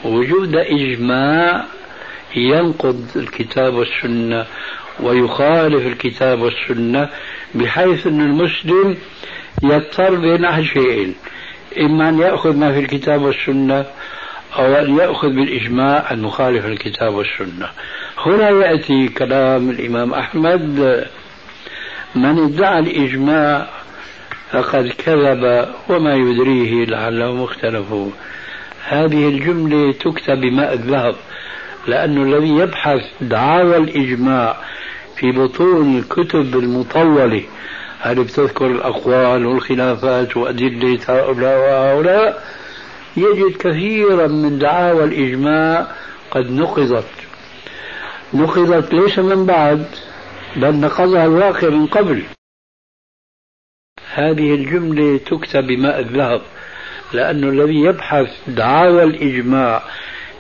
[0.04, 1.66] وجود إجماع
[2.36, 4.46] ينقض الكتاب والسنة
[5.00, 7.10] ويخالف الكتاب والسنة
[7.56, 8.98] بحيث أن المسلم
[9.64, 11.16] يضطر بين شيئين
[11.80, 13.86] إما أن يأخذ ما في الكتاب والسنة
[14.56, 17.70] أو أن يأخذ بالإجماع المخالف للكتاب والسنة.
[18.18, 21.06] هنا يأتي كلام الإمام أحمد
[22.16, 23.68] من ادعى الإجماع
[24.52, 28.10] فقد كذب وما يدريه لعلهم اختلفوا
[28.88, 31.16] هذه الجملة تكتب بماء الذهب
[31.88, 34.58] لأن الذي يبحث دعاوى الإجماع
[35.16, 37.44] في بطون الكتب المطولة
[38.06, 42.44] هل بتذكر الأقوال والخلافات وأدلة هؤلاء وهؤلاء؟
[43.18, 45.88] يجد كثيرا من دعاوى الإجماع
[46.32, 47.08] قد نقضت.
[48.34, 49.86] نقضت ليس من بعد
[50.56, 52.24] بل نقضها الواقع من قبل.
[54.14, 56.42] هذه الجملة تكتب بماء الذهب
[57.14, 59.84] لأن الذي يبحث دعاوى الإجماع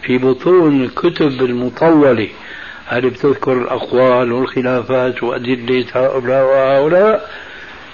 [0.01, 2.29] في بطون الكتب المطولة
[2.85, 7.29] هل بتذكر الأقوال والخلافات وأدلة هؤلاء وهؤلاء؟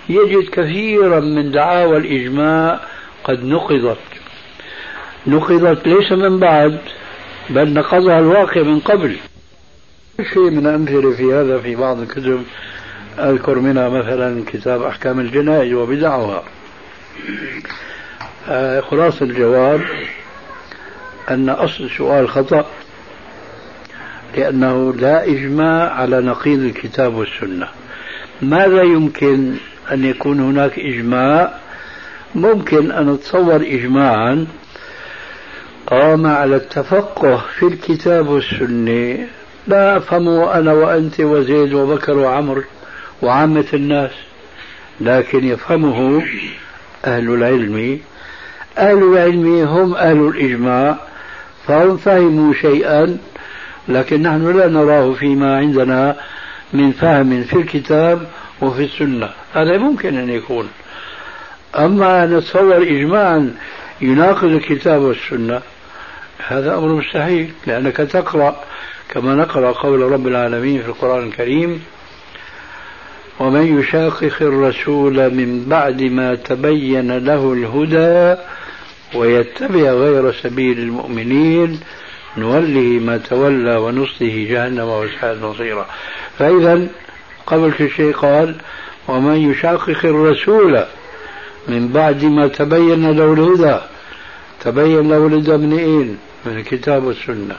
[0.09, 2.79] يجد كثيرا من دعاوى الإجماع
[3.23, 3.97] قد نقضت.
[5.27, 6.77] نقضت ليس من بعد
[7.49, 9.15] بل نقضها الواقع من قبل.
[10.33, 12.43] شيء من الأمثلة في هذا في بعض الكتب
[13.19, 16.43] أذكر منها مثلا كتاب أحكام الجنائز وبدعها
[18.49, 19.81] آه، خلاصة الجواب
[21.29, 22.65] أن أصل السؤال خطأ
[24.37, 27.67] لأنه لا إجماع على نقيض الكتاب والسنة.
[28.41, 29.55] ماذا يمكن
[29.91, 31.53] أن يكون هناك إجماع.
[32.35, 34.47] ممكن أن نتصور إجماعا.
[35.87, 39.27] قام على التفقه في الكتاب والسنة.
[39.67, 42.63] لا أفهمه أنا وأنت وزيد وبكر وعمر
[43.21, 44.11] وعامة الناس
[45.01, 46.23] لكن يفهمه
[47.05, 47.99] أهل العلم.
[48.77, 50.97] أهل العلم هم أهل الإجماع
[51.67, 53.17] فهم فهموا شيئا
[53.87, 56.15] لكن نحن لا نراه فيما عندنا
[56.73, 58.27] من فهم في الكتاب
[58.61, 59.29] وفي السنة.
[59.53, 60.69] هذا ممكن أن يكون.
[61.75, 63.55] أما نتصور إجماعا
[64.01, 65.61] يناقض الكتاب والسنة
[66.47, 68.63] هذا أمر مستحيل لأنك تقرأ
[69.09, 71.83] كما نقرأ قول رب العالمين في القرآن الكريم
[73.39, 78.41] ومن يشاقق الرسول من بعد ما تبين له الهدى
[79.15, 81.79] ويتبع غير سبيل المؤمنين
[82.37, 85.85] نوله ما تولى ونصله جهنم وساءت مصيرا
[86.39, 86.87] فإذا
[87.47, 88.55] قبل كل شيء قال
[89.09, 90.85] ومن يشاقق الرسول
[91.67, 93.79] من بعد ما تبين له الهدى
[94.61, 97.55] تبين له الهدى من إيه؟ من الكتاب والسنة.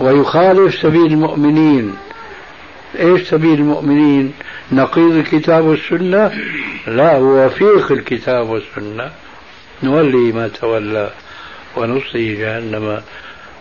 [0.00, 1.96] ويخالف سبيل المؤمنين.
[2.98, 4.32] إيش سبيل المؤمنين؟
[4.72, 6.32] نقيض الكتاب والسنة؟
[6.86, 9.10] لا هو وفيق الكتاب والسنة.
[9.82, 11.10] نولي ما تولى
[11.76, 13.02] ونصلي جهنم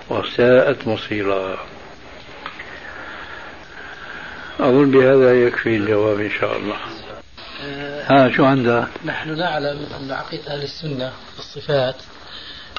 [0.10, 1.58] وساءت مصيرا.
[4.62, 6.76] أظن بهذا يكفي الجواب إن شاء الله.
[8.06, 11.96] ها شو عندها نحن نعلم أن عقيدة أهل السنة في الصفات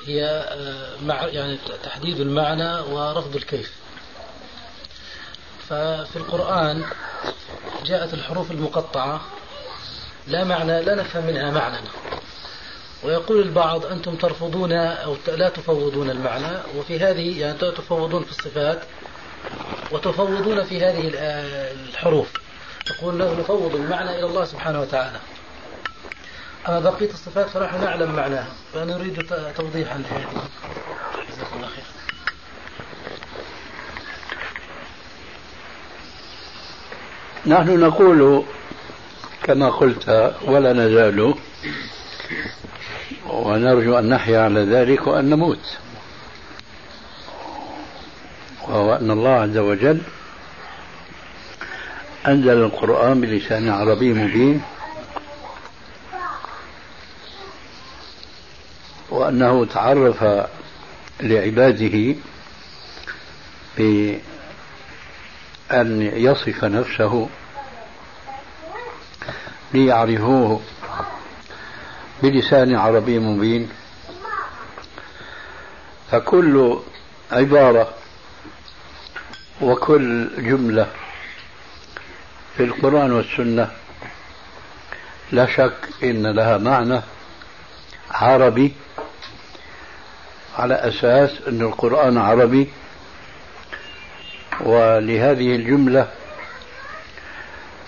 [0.06, 3.72] هي آه، مع يعني تحديد المعنى ورفض الكيف.
[5.68, 6.84] ففي القرآن
[7.86, 9.20] جاءت الحروف المقطعة
[10.28, 11.88] لا معنى لا نفهم منها معنى.
[13.04, 18.82] ويقول البعض أنتم ترفضون أو لا تفوضون المعنى وفي هذه يعني تفوضون في الصفات
[19.92, 21.10] وتفوضون في هذه
[21.88, 22.28] الحروف.
[22.90, 25.18] يقول نفوض المعنى إلى الله سبحانه وتعالى.
[26.68, 28.48] أما بقية الصفات فنحن نعلم معناها.
[28.74, 29.26] فنريد
[29.56, 30.48] توضيحا لهذه
[31.30, 31.84] جزاكم الله خير.
[37.46, 38.44] نحن نقول
[39.42, 41.34] كما قلت ولا نزال
[43.28, 45.78] ونرجو أن نحيا على ذلك وأن نموت.
[48.72, 50.00] وهو أن الله عز وجل
[52.28, 54.62] أنزل القرآن بلسان عربي مبين
[59.10, 60.24] وأنه تعرف
[61.20, 62.14] لعباده
[63.76, 64.20] بأن
[66.02, 67.28] يصف نفسه
[69.74, 70.60] ليعرفوه
[72.22, 73.68] بلسان عربي مبين.
[76.10, 76.78] فكل
[77.32, 78.01] عبارة
[79.62, 80.86] وكل جملة
[82.56, 83.70] في القرآن والسنة
[85.32, 87.00] لا شك إن لها معنى
[88.10, 88.72] عربي
[90.58, 92.68] على أساس أن القرآن عربي
[94.60, 96.08] ولهذه الجملة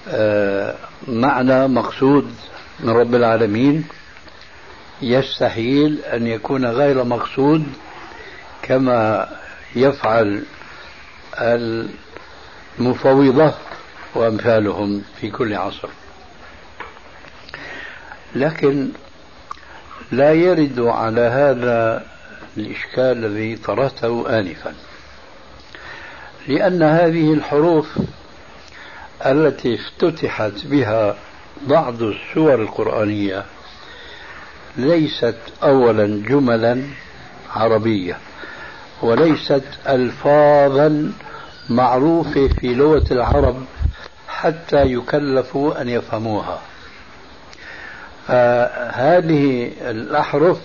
[0.08, 0.74] آه،
[1.08, 2.34] معنى مقصود
[2.80, 3.88] من رب العالمين
[5.02, 7.66] يستحيل أن يكون غير مقصود
[8.62, 9.28] كما
[9.76, 10.44] يفعل
[12.78, 13.54] المفوضة
[14.14, 15.88] وأمثالهم في كل عصر.
[18.34, 18.88] لكن
[20.12, 22.06] لا يرد على هذا
[22.56, 24.74] الإشكال الذي طرحته آنفا
[26.48, 27.98] لأن هذه الحروف
[29.26, 31.16] التي افتتحت بها
[31.66, 33.44] بعض السور القرآنية
[34.76, 36.82] ليست أولا جملا
[37.50, 38.18] عربية.
[39.02, 41.12] وليست ألفاظا
[41.70, 43.64] معروفة في لغة العرب
[44.28, 46.60] حتى يكلفوا أن يفهموها
[48.94, 50.58] هذه الأحرف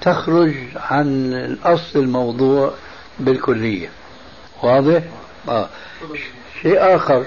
[0.00, 2.72] تخرج عن الأصل الموضوع
[3.20, 3.88] بالكلية
[4.62, 5.02] واضح؟
[5.48, 5.68] آه.
[6.62, 7.24] شيء آخر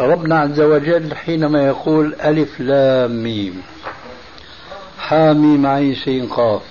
[0.00, 3.62] ربنا عز وجل حينما يقول ألف لام ميم
[4.98, 6.62] حاميم عين سين قاف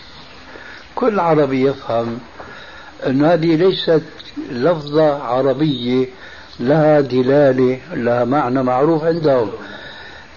[0.95, 2.19] كل عربي يفهم
[3.07, 4.03] أن هذه ليست
[4.51, 6.07] لفظة عربية
[6.59, 9.51] لها دلالة لها معنى معروف عندهم.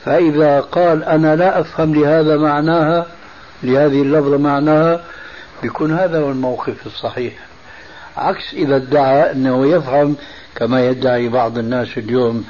[0.04, 3.06] فإذا قال أنا لا أفهم لهذا معناها
[3.62, 5.04] لهذه اللفظة معناها
[5.62, 7.34] بيكون هذا هو الموقف الصحيح.
[8.16, 10.16] عكس إذا ادعى أنه يفهم
[10.54, 12.44] كما يدعي بعض الناس اليوم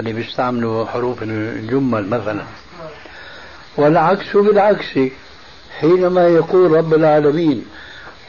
[0.00, 2.42] اللي بيستعملوا حروف الجمل مثلا.
[3.76, 4.98] والعكس بالعكس.
[5.84, 7.64] حينما يقول رب العالمين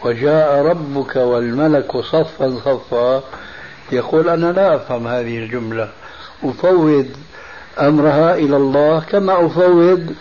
[0.06, 3.24] وجاء ربك والملك صفا صفا
[3.91, 5.89] يقول أنا لا أفهم هذه الجملة.
[6.43, 7.08] أفوض
[7.80, 10.16] أمرها إلى الله كما أفوض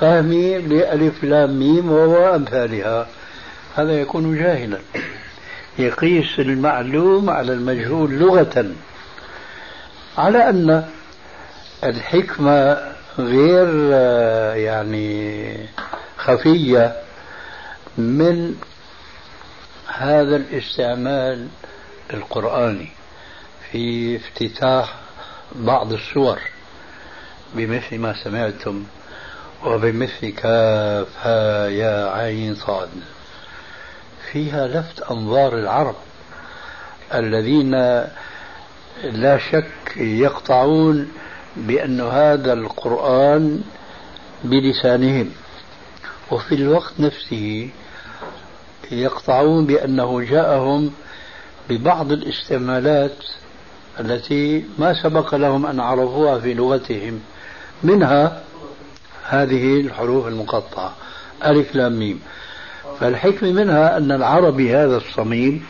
[0.00, 3.06] فهمي لألف لام ميم وهو أمثالها.
[3.76, 4.78] هذا يكون جاهلا.
[5.78, 8.66] يقيس المعلوم على المجهول لغة.
[10.18, 10.84] على أن
[11.84, 12.78] الحكمة
[13.18, 13.68] غير
[14.56, 15.56] يعني
[16.24, 16.96] خفية
[17.98, 18.54] من
[19.86, 21.48] هذا الاستعمال
[22.14, 22.88] القرآني
[23.70, 24.94] في افتتاح
[25.54, 26.38] بعض السور
[27.54, 28.84] بمثل ما سمعتم
[29.64, 32.88] وبمثل كاف ها يا عين صاد
[34.32, 35.96] فيها لفت أنظار العرب
[37.14, 37.74] الذين
[39.04, 41.12] لا شك يقطعون
[41.56, 43.62] بأن هذا القرآن
[44.44, 45.30] بلسانهم.
[46.30, 47.70] وفي الوقت نفسه
[48.90, 50.90] يقطعون بأنه جاءهم
[51.68, 53.16] ببعض الاستعمالات
[54.00, 57.20] التي ما سبق لهم أن عرفوها في لغتهم
[57.82, 58.42] منها
[59.24, 60.94] هذه الحروف المقطعة
[61.44, 62.20] ألف لام ميم.
[63.00, 65.66] فالحكمة منها أن العربي هذا الصميم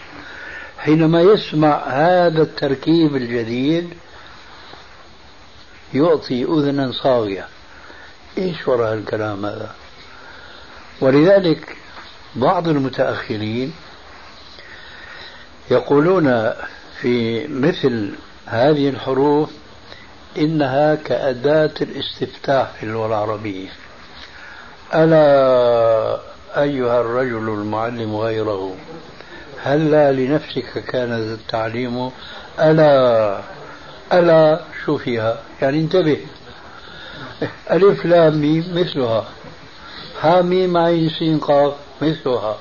[0.79, 3.95] حينما يسمع هذا التركيب الجديد
[5.95, 7.47] يعطي أذنا صاغية.
[8.39, 9.84] إيش وراء الكلام هذا؟
[11.01, 11.77] ولذلك
[12.37, 13.73] بعض المتأخرين
[15.71, 16.53] يقولون
[17.01, 18.15] في مثل
[18.47, 19.51] هذه الحروف
[20.39, 23.69] إنها كأداة الاستفتاح في اللغة العربية.
[24.95, 26.21] ألا
[26.57, 28.75] أيها الرجل المعلم غيره
[29.63, 32.11] هلا لنفسك كان التعليم
[32.61, 33.41] ألا
[34.13, 36.19] ألا شو فيها يعني انتبه.
[37.71, 39.29] ألف لام ميم مثلها.
[40.25, 42.59] ها ميم عين سين قاف مثلها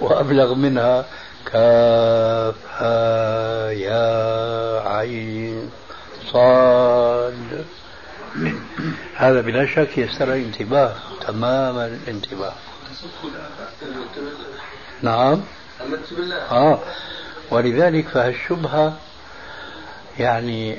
[0.00, 1.06] وأبلغ منها
[1.46, 5.70] كاف ها يا عين
[6.32, 7.64] صاد.
[9.16, 10.94] هذا بلا شك يسترعي انتباه
[11.26, 12.52] تمام الانتباه.
[15.02, 15.40] نعم.
[16.50, 16.78] آه.
[17.50, 18.96] ولذلك فهالشبهة
[20.18, 20.78] يعني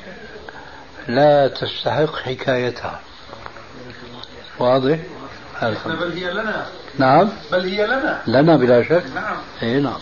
[1.07, 2.99] لا تستحق حكايتها.
[4.59, 4.99] واضح؟
[5.61, 6.65] بل هي لنا.
[6.97, 7.29] نعم.
[7.51, 8.21] بل هي لنا.
[8.27, 9.03] لنا بلا شك.
[9.15, 9.37] نعم.
[9.63, 9.99] اي نعم.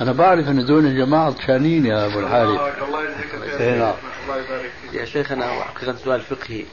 [0.00, 2.82] أنا بعرف إن دول الجماعة طشانين يا أبو الحارث.
[2.82, 3.94] الله يجزيك اي نعم.
[4.24, 5.00] الله يبارك فيك.
[5.00, 6.64] يا شيخنا حقيقة سؤال فقهي.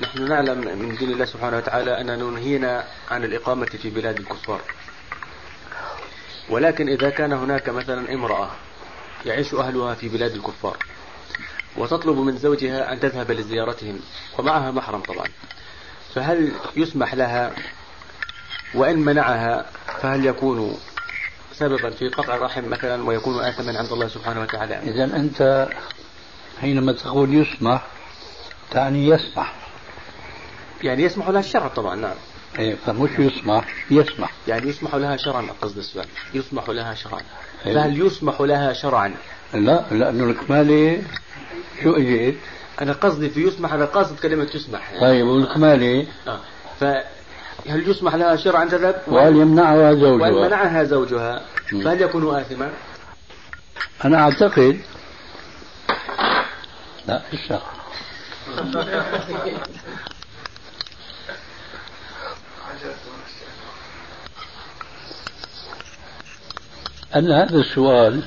[0.00, 4.60] نحن نعلم من دين الله سبحانه وتعالى أننا ننهينا عن الإقامة في بلاد الكفار.
[6.50, 8.50] ولكن إذا كان هناك مثلا امرأة
[9.26, 10.76] يعيش أهلها في بلاد الكفار
[11.76, 14.00] وتطلب من زوجها أن تذهب لزيارتهم
[14.38, 15.26] ومعها محرم طبعا.
[16.14, 17.52] فهل يسمح لها؟
[18.74, 19.66] وإن منعها
[20.02, 20.78] فهل يكون
[21.52, 25.68] سببا في قطع الرحم مثلا ويكون آثما عند الله سبحانه وتعالى؟ اذا أنت
[26.60, 27.82] حينما تقول يسمح
[28.70, 29.54] تعني يسمح.
[30.82, 32.14] يعني يسمح لها الشرع طبعا نعم.
[32.58, 34.32] إيه فمش يسمح يسمح.
[34.48, 36.06] يعني يسمح لها شرعا قصد السؤال.
[36.34, 37.20] يسمح لها شرعا.
[37.66, 37.74] إيه.
[37.74, 39.14] فهل يسمح لها شرعا؟
[39.54, 41.02] لا لأنه الكمالة
[41.82, 42.36] شو اجيت؟
[42.80, 45.00] أنا قصدي في يسمح أنا قاصد كلمة يسمح يعني.
[45.00, 46.40] طيب والكمالة آه.
[46.80, 51.42] فهل يسمح لها شرعا تذهب وهل يمنعها زوجها؟ منعها زوجها.
[51.84, 52.70] فهل يكون آثما؟
[54.04, 54.80] أنا أعتقد
[57.08, 57.60] لا لسه
[67.16, 68.22] أن هذا السؤال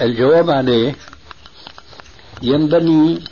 [0.00, 0.94] الجواب عليه
[2.42, 3.24] ينبني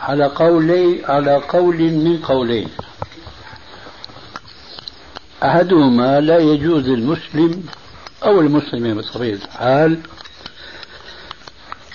[0.00, 2.68] على قولي على قول من قولين.
[5.42, 7.66] أحدهما لا يجوز للمسلم
[8.24, 9.98] أو المسلم بطبيعة الحال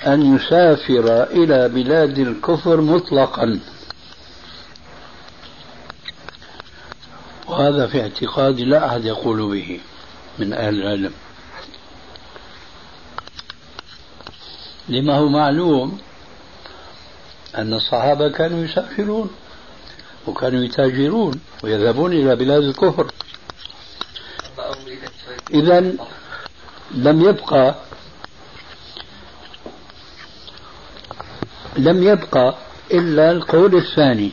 [0.07, 3.59] أن يسافر إلى بلاد الكفر مطلقا.
[7.47, 9.79] وهذا في اعتقادي لا أحد يقول به
[10.39, 11.11] من أهل العلم.
[14.89, 15.99] لما هو معلوم
[17.57, 19.29] أن الصحابة كانوا يسافرون
[20.27, 23.11] وكانوا يتاجرون ويذهبون إلى بلاد الكفر.
[25.53, 25.79] إذا
[26.91, 27.75] لم يبقى
[31.77, 32.55] لم يبقى
[32.91, 34.31] إلا القول الثاني.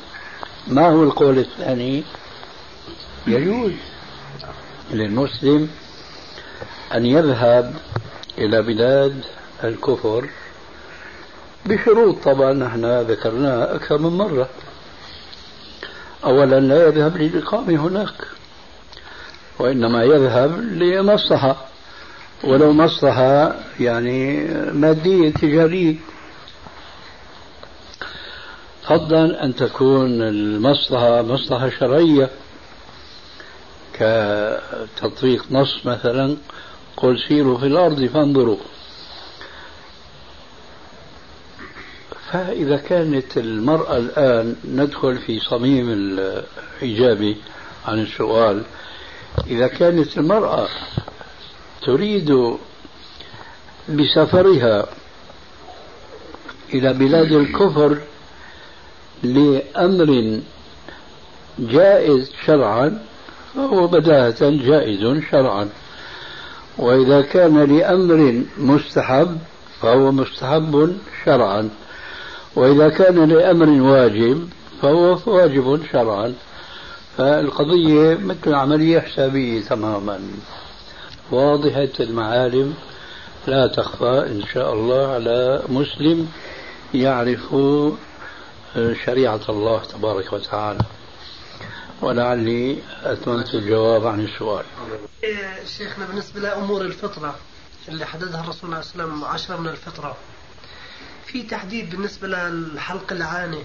[0.67, 2.05] ما هو القول الثاني؟
[3.27, 3.73] يجوز
[4.91, 5.69] للمسلم
[6.95, 7.75] أن يذهب
[8.39, 9.25] إلى بلاد
[9.65, 10.31] الكفر
[11.67, 14.49] بشروط طبعا نحن ذكرناها أكثر من مرة.
[16.25, 18.15] أولا لا يذهب للإقامة هناك
[19.59, 21.57] وإنما يذهب لمصلحة
[22.45, 25.97] ولو مصلحة يعني مادية تجارية.
[28.83, 32.31] فضلا أن تكون المصلحة مصلحة شرعية
[33.93, 36.37] كتطبيق نص مثلا
[36.97, 38.59] قل سيروا في الأرض فانظروا.
[42.33, 47.37] فإذا كانت المرأة الآن ندخل في صميم الإجابة
[47.87, 48.63] عن السؤال
[49.47, 50.69] إذا كانت المرأة
[51.87, 52.57] تريد
[53.89, 54.87] بسفرها
[56.75, 57.99] إلى بلاد الكفر
[59.23, 60.41] لأمر
[61.59, 63.03] جائز شرعا
[63.55, 65.69] فهو بداهة جائز شرعا.
[66.79, 69.39] وإذا كان لأمر مستحب
[69.81, 71.71] فهو مستحب شرعا.
[72.57, 74.49] وإذا كان لأمر واجب
[74.83, 76.35] فهو واجب شرعا.
[77.17, 80.21] فالقضية مثل عملية حسابية تماما.
[81.31, 82.75] واضحة المعالم.
[83.47, 86.29] لا تخفى إن شاء الله على مسلم
[86.95, 87.55] يعرف
[89.05, 90.85] شريعة الله تبارك وتعالى.
[92.03, 94.65] ولعلي أتممت الجواب عن السؤال.
[95.79, 97.35] شيخنا بالنسبة لأمور الفطرة
[97.89, 100.17] اللي حددها الرسول صلى الله عليه وسلم عشرة من الفطرة.
[101.27, 103.63] في تحديد بالنسبة للحلق العاني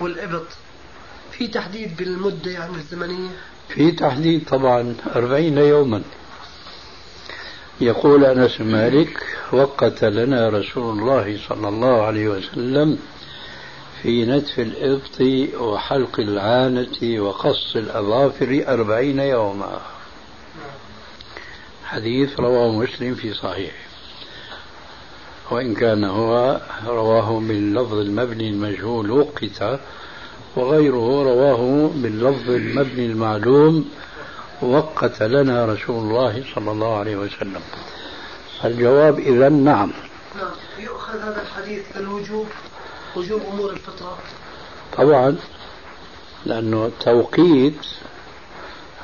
[0.00, 0.46] والإبط
[1.32, 3.30] في تحديد بالمدة يعني الزمنية؟
[3.68, 6.02] في تحديد طبعا أربعين يوما.
[7.80, 9.22] يقول أنس مالك
[9.52, 12.98] وقت لنا رسول الله صلى الله عليه وسلم
[14.02, 15.20] في نتف الإبط
[15.60, 19.80] وحلق العانة وقص الأظافر أربعين يوما.
[21.84, 23.89] حديث رواه مسلم في صحيحه.
[25.50, 29.80] وإن كان هو رواه باللفظ المبني المجهول وقت
[30.56, 33.90] وغيره رواه باللفظ المبني المعلوم
[34.62, 37.60] وقت لنا رسول الله صلى الله عليه وسلم.
[38.64, 39.92] الجواب إذا نعم.
[40.36, 42.46] نعم يؤخذ هذا الحديث كالوجوب
[43.16, 44.18] وجوب أمور الفطرة.
[44.96, 45.36] طبعا
[46.46, 47.86] لأنه التوقيت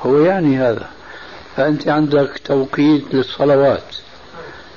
[0.01, 0.89] هو يعني هذا.
[1.55, 3.95] فأنت عندك توقيت للصلوات.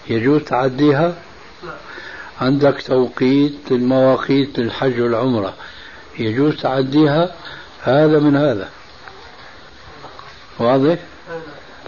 [0.09, 1.30] يجوز تعديها؟
[2.41, 5.55] عندك توقيت للمواقيت للحج والعمرة.
[6.18, 7.34] يجوز تعديها
[7.82, 8.68] هذا من هذا.
[10.59, 10.99] واضح؟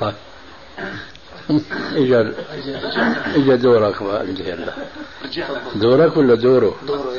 [0.01, 0.15] طيب.
[1.95, 2.35] إجا
[3.35, 4.73] إجا دورك بقى انت هلا
[5.75, 6.75] دورك ولا دوره؟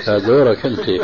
[0.07, 0.89] دورك أنت.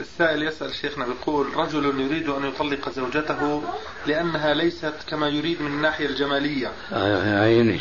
[0.00, 3.62] السائل يسأل شيخنا بيقول رجل يريد أن يطلق زوجته
[4.06, 6.72] لأنها ليست كما يريد من الناحية الجمالية.
[6.92, 7.80] يا عيني.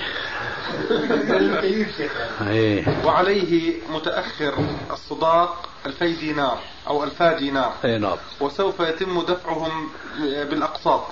[3.05, 7.73] وعليه متأخر الصداق ألفي دينار أو ألفا دينار.
[7.85, 8.17] أي نعم.
[8.39, 9.89] وسوف يتم دفعهم
[10.19, 11.03] بالأقساط.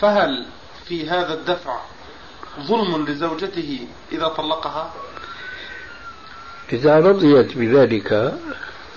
[0.00, 0.46] فهل
[0.88, 1.80] في هذا الدفع
[2.60, 4.92] ظلم لزوجته إذا طلقها؟
[6.72, 8.38] إذا رضيت بذلك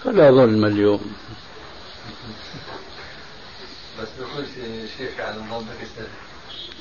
[0.03, 1.13] فلا ظلم اليوم.
[4.01, 4.49] بس نخش
[4.97, 6.07] شيخ على نظام باكستاني.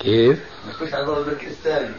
[0.01, 1.95] كيف؟ نخش على نظام البنك الاسلامي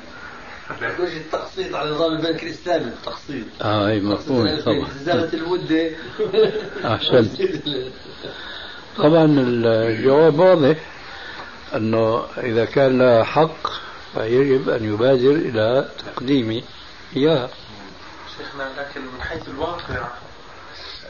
[0.71, 3.45] نخش التقسيط على نظام البنك الاسلامي التقسيط.
[3.61, 4.87] آه أي مفهوم طبعا.
[5.03, 5.91] زادت المده
[6.85, 7.41] أحسنت.
[8.97, 10.77] طبعا الجواب واضح
[11.75, 13.67] إنه إذا كان لها حق
[14.13, 16.63] فيجب أن يبادر إلى تقديم
[17.15, 17.49] إياها.
[18.37, 20.07] شيخنا لكن من حيث الواقع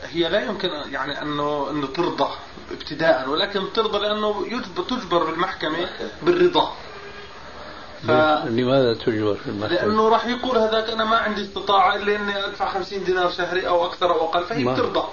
[0.03, 2.30] هي لا يمكن يعني انه أنه ترضى.
[2.74, 5.89] ابتداء ولكن ترضى لأنه يجبر تجبر بالمحكمه
[6.24, 6.72] بالرضا.
[8.07, 8.11] ف...
[8.45, 12.74] لماذا تجبر في المحكمة؟ لأنه راح يقول هذاك أنا ما عندي استطاعة إلا إني أدفع
[12.74, 15.03] 50 دينار شهري أو أكثر أو أقل فهي بترضى.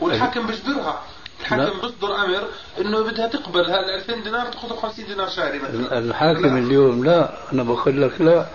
[0.00, 1.02] والحاكم بيجبرها.
[1.40, 2.44] الحاكم بيصدر أمر
[2.80, 5.98] إنه بدها تقبل هال 2000 دينار تاخذ 50 دينار شهري مثلا.
[5.98, 6.58] الحاكم لا.
[6.58, 8.46] اليوم لا أنا بقول لك لا.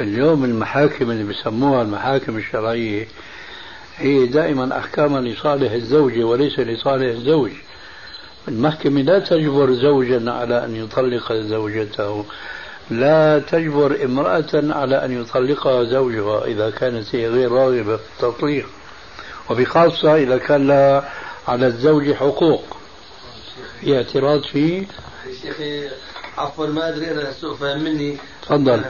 [0.00, 3.08] اليوم المحاكم اللي بسموها المحاكم الشرعية
[3.96, 7.50] هي دائما أحكام لصالح الزوجة وليس لصالح الزوج.
[8.48, 12.24] المحكمة لا تجبر زوجا على أن يطلق زوجته.
[12.90, 18.66] لا تجبر امرأة على أن يطلقها زوجها إذا كانت هي غير راغبة في التطليق.
[19.50, 21.12] وبخاصة إذا كان لها
[21.48, 22.64] على الزوج حقوق.
[23.80, 24.86] في اعتراض فيه
[25.42, 25.88] شيخي
[26.38, 28.82] عفوا ما أدري أنا سوء فهم مني تفضل.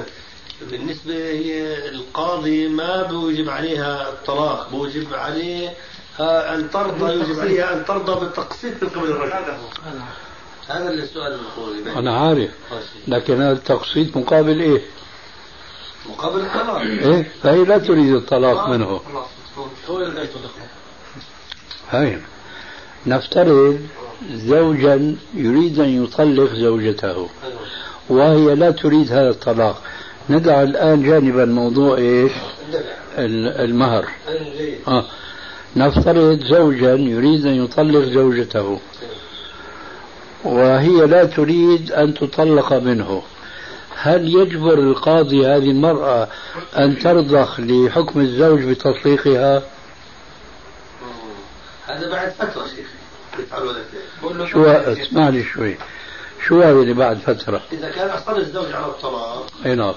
[0.70, 5.74] بالنسبة هي القاضي ما بوجب عليها الطلاق بوجب عليه
[6.20, 9.32] أن ترضى يجب عليها أن ترضى بالتقسيط من قبل الرجل.
[9.32, 9.68] هذا هو.
[10.68, 12.50] هذا السؤال المقول أنا عارف.
[13.08, 14.80] لكن هذا التقسيط مقابل إيه؟
[16.10, 16.80] مقابل الطلاق.
[16.80, 19.00] إيه؟ فهي لا تريد الطلاق منه.
[19.88, 20.28] هو اللي
[21.90, 22.18] هاي.
[23.06, 23.80] نفترض
[24.32, 27.28] زوجا يريد أن يطلق زوجته.
[28.08, 29.82] وهي لا تريد هذا الطلاق.
[30.30, 32.32] ندع الآن جانبا موضوع إيش؟
[33.18, 34.08] المهر.
[34.88, 35.04] آه.
[35.77, 38.81] نفترض زوجا يريد أن يطلق زوجته
[40.45, 43.22] وهي لا تريد أن تطلق منه.
[43.97, 46.29] هل يجبر القاضي هذه المرأة
[46.79, 49.62] أن ترضخ لحكم الزوج بتطليقها؟
[51.87, 55.77] هذا بعد فترة شيخي شو اسمع لي شوي.
[56.47, 59.95] شو هذا اللي بعد فترة؟ إذا كان أصر الزوج على الطلاق أي نعم.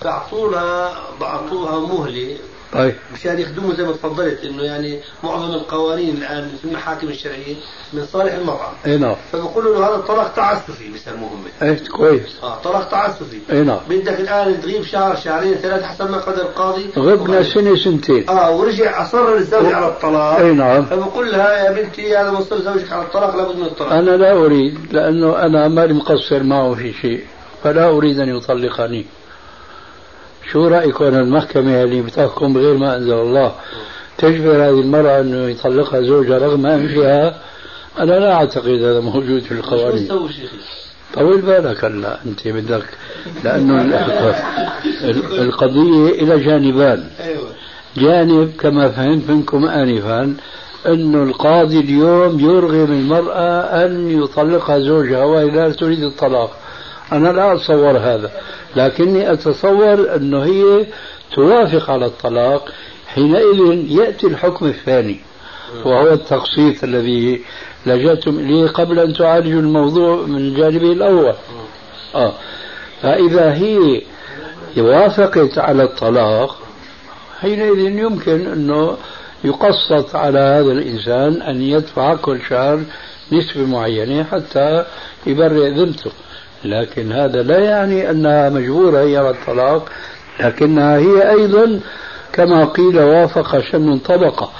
[0.00, 2.38] فأعطوها بعطوها مهلة
[2.72, 7.54] طيب مشان يخدموا زي ما تفضلت إنه يعني معظم القوانين الآن في المحاكم الشرعية
[7.92, 8.72] من صالح المرأة.
[8.86, 9.16] أي نعم.
[9.32, 11.44] فبقولوا له هذا الطلاق تعسفي بيسموه هم.
[11.62, 12.36] إيه كويس.
[12.42, 13.40] آه طلاق تعسفي.
[13.50, 13.78] أي نعم.
[13.88, 16.86] بدك الآن تغيب شهر شهرين ثلاثة حسب ما قدر القاضي.
[16.98, 18.28] غبنا سنة سنتين.
[18.28, 20.38] آه ورجع أصر الزوج على الطلاق.
[20.38, 20.84] أي نعم.
[20.84, 23.92] فبقول لها يا بنتي هذا مصر زوجك على الطلاق لابد من الطلاق.
[23.92, 27.24] أنا لا أريد لأنه أنا مالي مقصر معه في شيء
[27.62, 29.06] فلا أريد أن يطلقني.
[30.52, 33.52] شو رأيكم المحكمة اللي بتحكم بغير ما أنزل الله
[34.18, 37.34] تجبر هذه المرأة أنه يطلقها زوجها رغم أنفها؟
[37.98, 40.08] أنا لا أعتقد هذا موجود في القوانين.
[41.14, 42.84] طول بالك هلا أنت بدك
[43.44, 43.80] لأنه
[45.38, 47.04] القضية إلى جانبان.
[47.20, 47.48] أيوة.
[47.96, 50.36] جانب كما فهمت منكم آنفا
[50.86, 56.56] أنه القاضي اليوم يرغم المرأة أن يطلقها زوجها وهي لا تريد الطلاق.
[57.12, 58.30] أنا لا أتصور هذا.
[58.76, 60.86] لكني أتصور أنه هي
[61.34, 62.72] توافق على الطلاق
[63.06, 65.20] حينئذ يأتي الحكم الثاني
[65.84, 67.42] وهو التقسيط الذي
[67.86, 71.34] لجأتم إليه قبل أن تعالجوا الموضوع من جانبه الأول
[72.14, 72.32] آه.
[73.02, 74.02] فإذا هي
[74.76, 76.58] وافقت على الطلاق
[77.40, 78.96] حينئذ يمكن أنه
[79.44, 82.80] يقسط على هذا الإنسان أن يدفع كل شهر
[83.32, 84.84] نسبة معينة حتى
[85.26, 86.10] يبرئ ذمته
[86.64, 89.88] لكن هذا لا يعني أنها مجبورة هي على الطلاق
[90.40, 91.80] لكنها هي أيضا
[92.32, 94.50] كما قيل وافق شن طبقة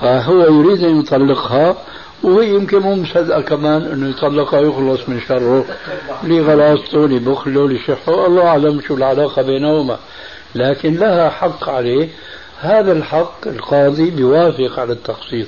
[0.00, 1.76] فهو يريد أن يطلقها
[2.22, 5.64] وهي يمكن مو مصدقة كمان أنه يطلقها يخلص من شره
[6.22, 9.98] لغلاصته لبخله لشحه الله أعلم شو العلاقة بينهما.
[10.54, 12.08] لكن لها حق عليه
[12.60, 15.46] هذا الحق القاضي بيوافق على التقسيط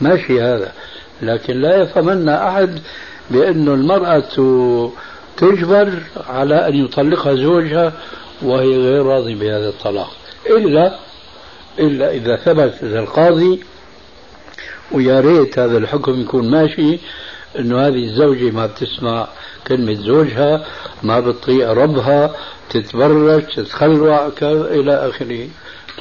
[0.00, 0.72] ماشي هذا.
[1.22, 2.78] لكن لا يفهمن أحد
[3.30, 4.90] بأن المرأة
[5.38, 5.92] تجبر
[6.28, 7.92] على أن يطلقها زوجها
[8.42, 10.10] وهي غير راضي بهذا الطلاق.
[10.50, 10.98] إلا
[11.78, 13.60] إلا إذا ثبت إذا القاضي
[14.92, 16.98] ويا ريت هذا الحكم يكون ماشي
[17.58, 19.28] إنه هذه الزوجة ما بتسمع
[19.66, 20.66] كلمة زوجها
[21.02, 22.34] ما بتطيق ربها
[22.70, 25.48] تتبرج تتخلع إلى آخره.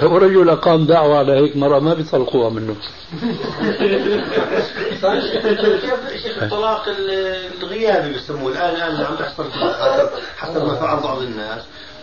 [0.01, 2.75] لو رجل أقام دعوة على هيك مرة ما بيطلقوها منه.
[6.23, 6.83] شيخ الطلاق
[7.61, 9.51] الغيابي بيسموه الآن الآن عم تحصل
[10.37, 11.61] حسب ما فعل بعض الناس.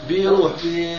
[0.09, 0.97] بيروح بي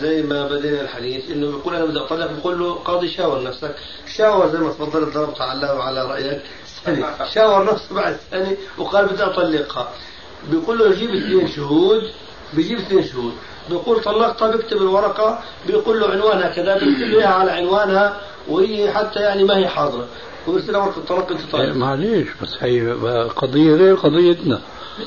[0.00, 3.74] زي ما بدينا الحديث إنه بيقول أنا بدي أطلق بقول له قاضي شاور نفسك.
[4.16, 6.42] شاور زي ما تفضلت ضربت على وعلى رأيك.
[6.84, 9.88] سنه شاور نفسه بعد سنه وقال بدي أطلقها.
[10.50, 12.02] بيقول له جيب اثنين شهود
[12.52, 13.32] بيجيب اثنين شهود.
[13.70, 18.16] بيقول طلقتها بيكتب الورقة بيقول له عنوانها كذا بيكتب اياها على عنوانها
[18.48, 20.06] وهي حتى يعني ما هي حاضرة.
[20.48, 22.92] وبيرسلها ورقة الطلاق أنت طالق معليش بس هي
[23.36, 24.60] قضية غير قضيتنا.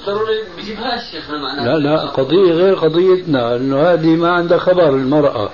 [0.06, 5.50] ضروري بيجيبهاش شيخنا معناها لا لا قضية غير قضيتنا انه هذه ما عندها خبر المرأة.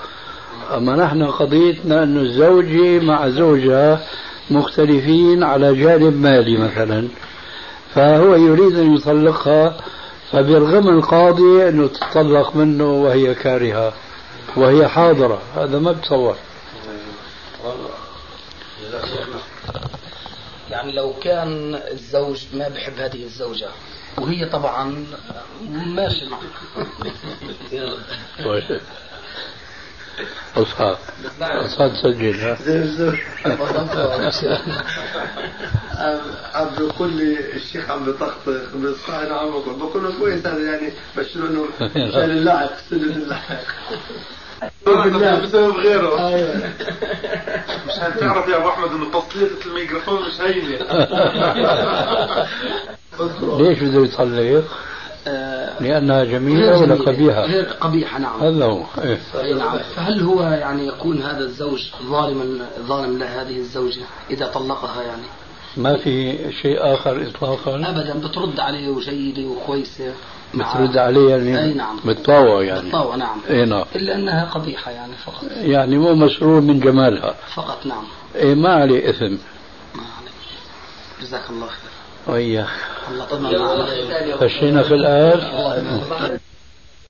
[0.78, 4.00] أما نحن قضيتنا انه الزوجة مع زوجها
[4.52, 7.08] مختلفين على جانب مالي مثلا.
[7.94, 9.78] فهو يريد أن يطلقها
[10.36, 13.94] فبيرغم القاضي أنه تطلق منه وهي كارهة
[14.58, 16.36] وهي حاضرة هذا ما بتصور.
[20.72, 23.68] يعني لو كان الزوج ما بحب هذه الزوجة
[24.18, 25.06] وهي طبعا
[25.70, 26.26] ماشي.
[28.40, 28.82] أصحاب
[31.66, 32.58] أصحاب تسجل ها؟
[36.54, 41.40] عم بيقول لي الشيخ عم بيطخطخ بالصحن عم بقول بقول له كويس هذا يعني بشر
[41.48, 43.38] إنه مشان اللعب سنة
[45.06, 46.16] اللعب بسبب غيره.
[47.88, 50.78] مشان تعرف يا أبو أحمد إنه تسليطة الميكروفون مش هينه
[53.58, 54.64] ليش بده يطلق؟
[55.28, 58.40] آه، لأنها جميلة ولا قبيحة؟ غير قبيحة نعم.
[58.40, 59.20] هذا هو إيه.
[59.42, 59.78] أي نعم.
[59.96, 65.24] فهل هو يعني يكون هذا الزوج ظالما ظالم لهذه الزوجة إذا طلقها يعني؟
[65.78, 70.14] ما في شيء آخر إطلاقا؟ أبدا بترد عليه وجيدة وكويسة
[70.54, 72.00] بترد عليه يعني أي نعم.
[72.06, 72.82] بالطاوة يعني.
[72.82, 73.38] بالطاوة نعم.
[73.50, 73.86] اي نعم.
[73.96, 75.44] إلا أنها قبيحة يعني فقط.
[75.52, 77.36] يعني مو مسرور من جمالها.
[77.56, 78.04] فقط نعم.
[78.36, 79.38] إيه ما عليه إثم.
[79.96, 80.34] ما عليك
[81.22, 81.95] جزاك الله خير.
[82.28, 82.68] وإياك
[83.32, 83.86] معنا
[84.38, 85.40] خشينا في الآيات